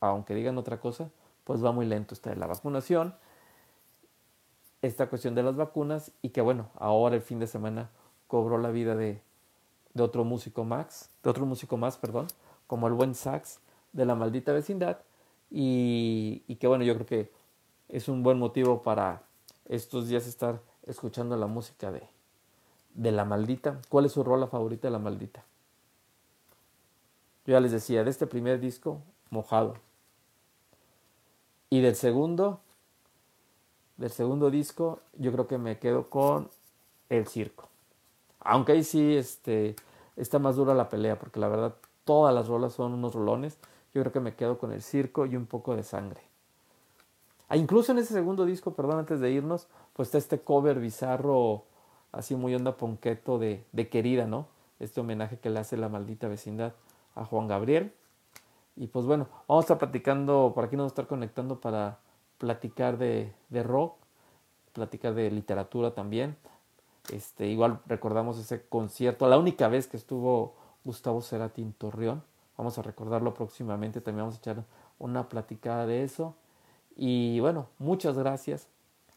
aunque 0.00 0.34
digan 0.34 0.58
otra 0.58 0.80
cosa, 0.80 1.10
pues 1.44 1.64
va 1.64 1.72
muy 1.72 1.86
lento 1.86 2.14
esta 2.14 2.30
de 2.30 2.36
la 2.36 2.46
vacunación, 2.46 3.14
esta 4.82 5.08
cuestión 5.08 5.34
de 5.34 5.42
las 5.42 5.56
vacunas 5.56 6.12
y 6.22 6.30
que 6.30 6.40
bueno, 6.40 6.70
ahora 6.78 7.16
el 7.16 7.22
fin 7.22 7.38
de 7.38 7.46
semana 7.46 7.90
cobró 8.26 8.58
la 8.58 8.70
vida 8.70 8.96
de, 8.96 9.20
de 9.94 10.02
otro 10.02 10.24
músico 10.24 10.64
Max, 10.64 11.10
de 11.22 11.30
otro 11.30 11.46
músico 11.46 11.76
más, 11.76 11.96
perdón, 11.96 12.26
como 12.66 12.86
el 12.86 12.94
buen 12.94 13.14
Sax 13.14 13.60
de 13.92 14.04
la 14.06 14.14
maldita 14.14 14.52
vecindad 14.52 14.98
y, 15.50 16.42
y 16.46 16.56
que 16.56 16.66
bueno, 16.66 16.84
yo 16.84 16.94
creo 16.94 17.06
que 17.06 17.32
es 17.88 18.08
un 18.08 18.22
buen 18.22 18.38
motivo 18.38 18.82
para 18.82 19.22
estos 19.66 20.08
días 20.08 20.26
estar 20.26 20.60
escuchando 20.86 21.36
la 21.36 21.46
música 21.46 21.92
de, 21.92 22.02
de 22.94 23.12
La 23.12 23.24
Maldita. 23.24 23.80
¿Cuál 23.88 24.06
es 24.06 24.12
su 24.12 24.24
rola 24.24 24.46
favorita 24.46 24.88
de 24.88 24.92
La 24.92 24.98
Maldita? 24.98 25.44
Yo 27.46 27.52
ya 27.52 27.60
les 27.60 27.72
decía, 27.72 28.04
de 28.04 28.10
este 28.10 28.26
primer 28.26 28.60
disco, 28.60 29.02
Mojado. 29.30 29.74
Y 31.70 31.80
del 31.80 31.96
segundo, 31.96 32.60
del 33.96 34.10
segundo 34.10 34.50
disco, 34.50 35.00
yo 35.18 35.32
creo 35.32 35.48
que 35.48 35.58
me 35.58 35.78
quedo 35.78 36.08
con 36.10 36.50
El 37.08 37.26
Circo. 37.26 37.71
Aunque 38.44 38.72
ahí 38.72 38.84
sí 38.84 39.16
este, 39.16 39.76
está 40.16 40.38
más 40.38 40.56
dura 40.56 40.74
la 40.74 40.88
pelea, 40.88 41.18
porque 41.18 41.40
la 41.40 41.48
verdad 41.48 41.74
todas 42.04 42.34
las 42.34 42.48
rolas 42.48 42.72
son 42.72 42.92
unos 42.92 43.14
rolones. 43.14 43.58
Yo 43.94 44.00
creo 44.02 44.12
que 44.12 44.20
me 44.20 44.34
quedo 44.34 44.58
con 44.58 44.72
El 44.72 44.82
Circo 44.82 45.26
y 45.26 45.36
un 45.36 45.46
poco 45.46 45.76
de 45.76 45.82
sangre. 45.82 46.20
Ah, 47.48 47.56
incluso 47.56 47.92
en 47.92 47.98
ese 47.98 48.14
segundo 48.14 48.46
disco, 48.46 48.74
perdón, 48.74 49.00
antes 49.00 49.20
de 49.20 49.30
irnos, 49.30 49.68
pues 49.92 50.08
está 50.08 50.18
este 50.18 50.40
cover 50.40 50.80
bizarro, 50.80 51.64
así 52.10 52.34
muy 52.34 52.54
onda 52.54 52.76
ponqueto 52.76 53.38
de, 53.38 53.64
de 53.72 53.88
querida, 53.88 54.26
¿no? 54.26 54.46
Este 54.80 55.00
homenaje 55.00 55.38
que 55.38 55.50
le 55.50 55.60
hace 55.60 55.76
la 55.76 55.88
maldita 55.88 56.28
vecindad 56.28 56.72
a 57.14 57.24
Juan 57.24 57.48
Gabriel. 57.48 57.92
Y 58.74 58.86
pues 58.86 59.04
bueno, 59.04 59.28
vamos 59.46 59.64
a 59.64 59.66
estar 59.66 59.78
platicando, 59.78 60.52
por 60.54 60.64
aquí 60.64 60.76
nos 60.76 60.84
vamos 60.84 60.92
a 60.92 60.94
estar 60.94 61.06
conectando 61.06 61.60
para 61.60 61.98
platicar 62.38 62.96
de, 62.96 63.32
de 63.50 63.62
rock, 63.62 63.96
platicar 64.72 65.14
de 65.14 65.30
literatura 65.30 65.94
también. 65.94 66.36
Este, 67.10 67.48
igual 67.48 67.80
recordamos 67.86 68.38
ese 68.38 68.64
concierto, 68.66 69.28
la 69.28 69.38
única 69.38 69.68
vez 69.68 69.86
que 69.86 69.96
estuvo 69.96 70.54
Gustavo 70.84 71.20
Cerati 71.22 71.62
en 71.62 71.72
Torreón. 71.72 72.22
Vamos 72.56 72.78
a 72.78 72.82
recordarlo 72.82 73.34
próximamente, 73.34 74.00
también 74.00 74.24
vamos 74.24 74.36
a 74.36 74.38
echar 74.38 74.64
una 74.98 75.28
platicada 75.28 75.86
de 75.86 76.04
eso. 76.04 76.34
Y 76.96 77.40
bueno, 77.40 77.66
muchas 77.78 78.16
gracias 78.18 78.68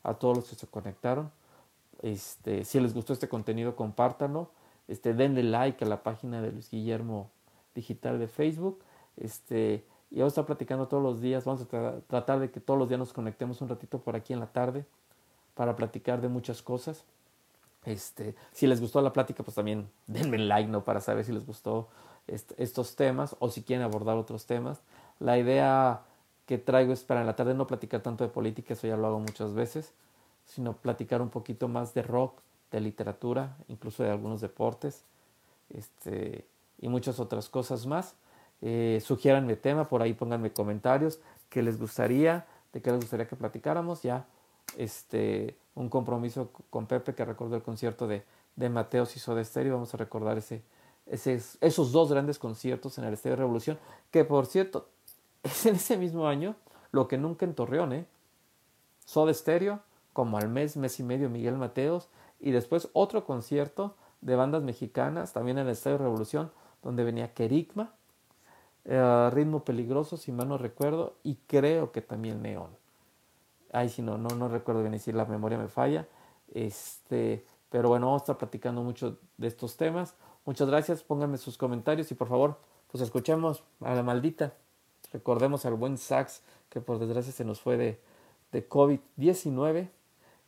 a 0.03 0.13
todos 0.15 0.37
los 0.37 0.49
que 0.49 0.55
se 0.55 0.67
conectaron. 0.67 1.31
Este, 2.01 2.63
si 2.63 2.79
les 2.79 2.93
gustó 2.93 3.13
este 3.13 3.27
contenido, 3.27 3.75
compártanlo. 3.75 4.49
Este, 4.87 5.13
denle 5.13 5.43
like 5.43 5.83
a 5.83 5.87
la 5.87 6.03
página 6.03 6.41
de 6.41 6.51
Luis 6.51 6.69
Guillermo 6.69 7.29
Digital 7.73 8.19
de 8.19 8.27
Facebook. 8.27 8.79
Este, 9.17 9.85
y 10.11 10.17
vamos 10.19 10.31
a 10.31 10.33
estar 10.33 10.45
platicando 10.45 10.87
todos 10.87 11.03
los 11.03 11.21
días. 11.21 11.45
Vamos 11.45 11.61
a 11.61 11.99
tratar 12.07 12.39
de 12.39 12.51
que 12.51 12.59
todos 12.59 12.79
los 12.79 12.87
días 12.87 12.99
nos 12.99 13.13
conectemos 13.13 13.61
un 13.61 13.69
ratito 13.69 13.99
por 13.99 14.15
aquí 14.15 14.33
en 14.33 14.39
la 14.39 14.47
tarde 14.47 14.85
para 15.55 15.75
platicar 15.75 16.21
de 16.21 16.29
muchas 16.29 16.61
cosas. 16.61 17.03
Este, 17.85 18.35
si 18.51 18.67
les 18.67 18.81
gustó 18.81 19.01
la 19.01 19.13
plática, 19.13 19.43
pues 19.43 19.55
también 19.55 19.89
denme 20.07 20.37
like, 20.37 20.69
¿no? 20.69 20.83
Para 20.83 21.01
saber 21.01 21.25
si 21.25 21.31
les 21.31 21.45
gustó 21.45 21.89
estos 22.27 22.95
temas 22.95 23.35
o 23.39 23.49
si 23.49 23.61
quieren 23.61 23.85
abordar 23.85 24.17
otros 24.17 24.45
temas. 24.45 24.81
La 25.19 25.37
idea 25.37 26.01
que 26.45 26.57
traigo 26.57 26.93
es 26.93 27.03
para 27.03 27.21
en 27.21 27.27
la 27.27 27.35
tarde 27.35 27.53
no 27.53 27.67
platicar 27.67 28.01
tanto 28.01 28.23
de 28.23 28.29
política, 28.29 28.73
eso 28.73 28.87
ya 28.87 28.97
lo 28.97 29.07
hago 29.07 29.19
muchas 29.19 29.53
veces, 29.53 29.93
sino 30.45 30.73
platicar 30.73 31.21
un 31.21 31.29
poquito 31.29 31.67
más 31.67 31.93
de 31.93 32.03
rock, 32.03 32.39
de 32.71 32.81
literatura, 32.81 33.55
incluso 33.67 34.03
de 34.03 34.11
algunos 34.11 34.41
deportes, 34.41 35.03
este, 35.69 36.45
y 36.79 36.87
muchas 36.87 37.19
otras 37.19 37.49
cosas 37.49 37.85
más. 37.85 38.15
Eh, 38.61 39.01
sugiéranme 39.03 39.55
tema, 39.55 39.87
por 39.87 40.01
ahí 40.01 40.13
pónganme 40.13 40.51
comentarios, 40.51 41.19
qué 41.49 41.61
les 41.61 41.79
gustaría, 41.79 42.45
de 42.73 42.81
qué 42.81 42.91
les 42.91 43.01
gustaría 43.01 43.27
que 43.27 43.35
platicáramos, 43.35 44.01
ya 44.01 44.25
este, 44.77 45.55
un 45.75 45.89
compromiso 45.89 46.51
con 46.69 46.87
Pepe 46.87 47.13
que 47.13 47.25
recordó 47.25 47.55
el 47.55 47.63
concierto 47.63 48.07
de, 48.07 48.23
de 48.55 48.69
Mateos 48.69 49.15
y 49.15 49.19
Soda 49.19 49.43
Stereo, 49.43 49.73
vamos 49.73 49.93
a 49.93 49.97
recordar 49.97 50.37
ese, 50.37 50.63
ese, 51.05 51.41
esos 51.61 51.91
dos 51.91 52.11
grandes 52.11 52.39
conciertos 52.39 52.97
en 52.97 53.03
el 53.03 53.13
Estadio 53.13 53.35
Revolución, 53.35 53.77
que 54.11 54.23
por 54.25 54.45
cierto 54.45 54.89
es 55.43 55.65
en 55.65 55.75
ese 55.75 55.97
mismo 55.97 56.27
año, 56.27 56.55
lo 56.91 57.07
que 57.07 57.17
nunca 57.17 57.45
en 57.45 57.53
Torreón, 57.53 57.93
¿eh? 57.93 58.05
Soda 59.05 59.33
Stereo, 59.33 59.81
como 60.13 60.37
al 60.37 60.49
mes, 60.49 60.77
mes 60.77 60.99
y 60.99 61.03
medio 61.03 61.29
Miguel 61.29 61.57
Mateos, 61.57 62.07
y 62.39 62.51
después 62.51 62.89
otro 62.93 63.25
concierto 63.25 63.95
de 64.21 64.35
bandas 64.35 64.63
mexicanas, 64.63 65.33
también 65.33 65.57
en 65.57 65.67
el 65.67 65.73
Estadio 65.73 65.97
Revolución, 65.97 66.51
donde 66.81 67.03
venía 67.03 67.33
Kerigma, 67.33 67.93
eh, 68.85 69.29
Ritmo 69.31 69.63
Peligroso, 69.63 70.17
si 70.17 70.31
mal 70.31 70.47
no 70.47 70.57
recuerdo, 70.57 71.15
y 71.23 71.35
creo 71.47 71.91
que 71.91 72.01
también 72.01 72.41
Neón. 72.41 72.84
Ay, 73.75 73.89
si 73.89 74.01
no, 74.01 74.17
no, 74.17 74.29
no 74.29 74.47
recuerdo 74.47 74.79
bien 74.79 74.93
decir, 74.93 75.15
la 75.15 75.25
memoria 75.25 75.57
me 75.57 75.67
falla. 75.67 76.07
Este, 76.53 77.45
pero 77.69 77.89
bueno, 77.89 78.05
vamos 78.05 78.21
a 78.21 78.23
estar 78.23 78.37
platicando 78.37 78.81
mucho 78.81 79.19
de 79.35 79.47
estos 79.47 79.75
temas. 79.75 80.15
Muchas 80.45 80.69
gracias, 80.69 81.03
pónganme 81.03 81.37
sus 81.37 81.57
comentarios 81.57 82.09
y 82.09 82.15
por 82.15 82.29
favor, 82.29 82.57
pues 82.89 83.03
escuchemos 83.03 83.63
a 83.81 83.93
la 83.93 84.01
maldita. 84.01 84.53
Recordemos 85.11 85.65
al 85.65 85.73
buen 85.73 85.97
Sax, 85.97 86.41
que 86.69 86.79
por 86.79 86.99
desgracia 86.99 87.33
se 87.33 87.43
nos 87.43 87.59
fue 87.59 87.75
de, 87.75 87.99
de 88.53 88.69
COVID-19. 88.69 89.89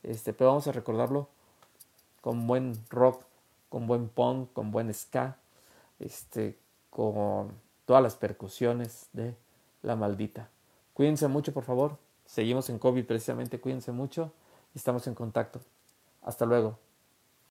Este, 0.03 0.31
pero 0.31 0.51
vamos 0.51 0.67
a 0.67 0.71
recordarlo 0.71 1.27
con 2.21 2.47
buen 2.47 2.81
rock, 2.89 3.23
con 3.67 3.87
buen 3.87 4.07
punk, 4.07 4.53
con 4.53 4.71
buen 4.71 4.93
ska, 4.93 5.35
este, 5.99 6.57
con 6.89 7.51
todas 7.83 8.01
las 8.01 8.15
percusiones 8.15 9.09
de 9.11 9.35
la 9.81 9.97
maldita. 9.97 10.47
Cuídense 10.93 11.27
mucho, 11.27 11.53
por 11.53 11.65
favor. 11.65 12.06
Seguimos 12.27 12.69
en 12.69 12.77
COVID 12.77 13.05
precisamente, 13.05 13.59
cuídense 13.59 13.91
mucho 13.91 14.33
y 14.75 14.77
estamos 14.77 15.07
en 15.07 15.15
contacto. 15.15 15.61
Hasta 16.21 16.45
luego. 16.45 16.77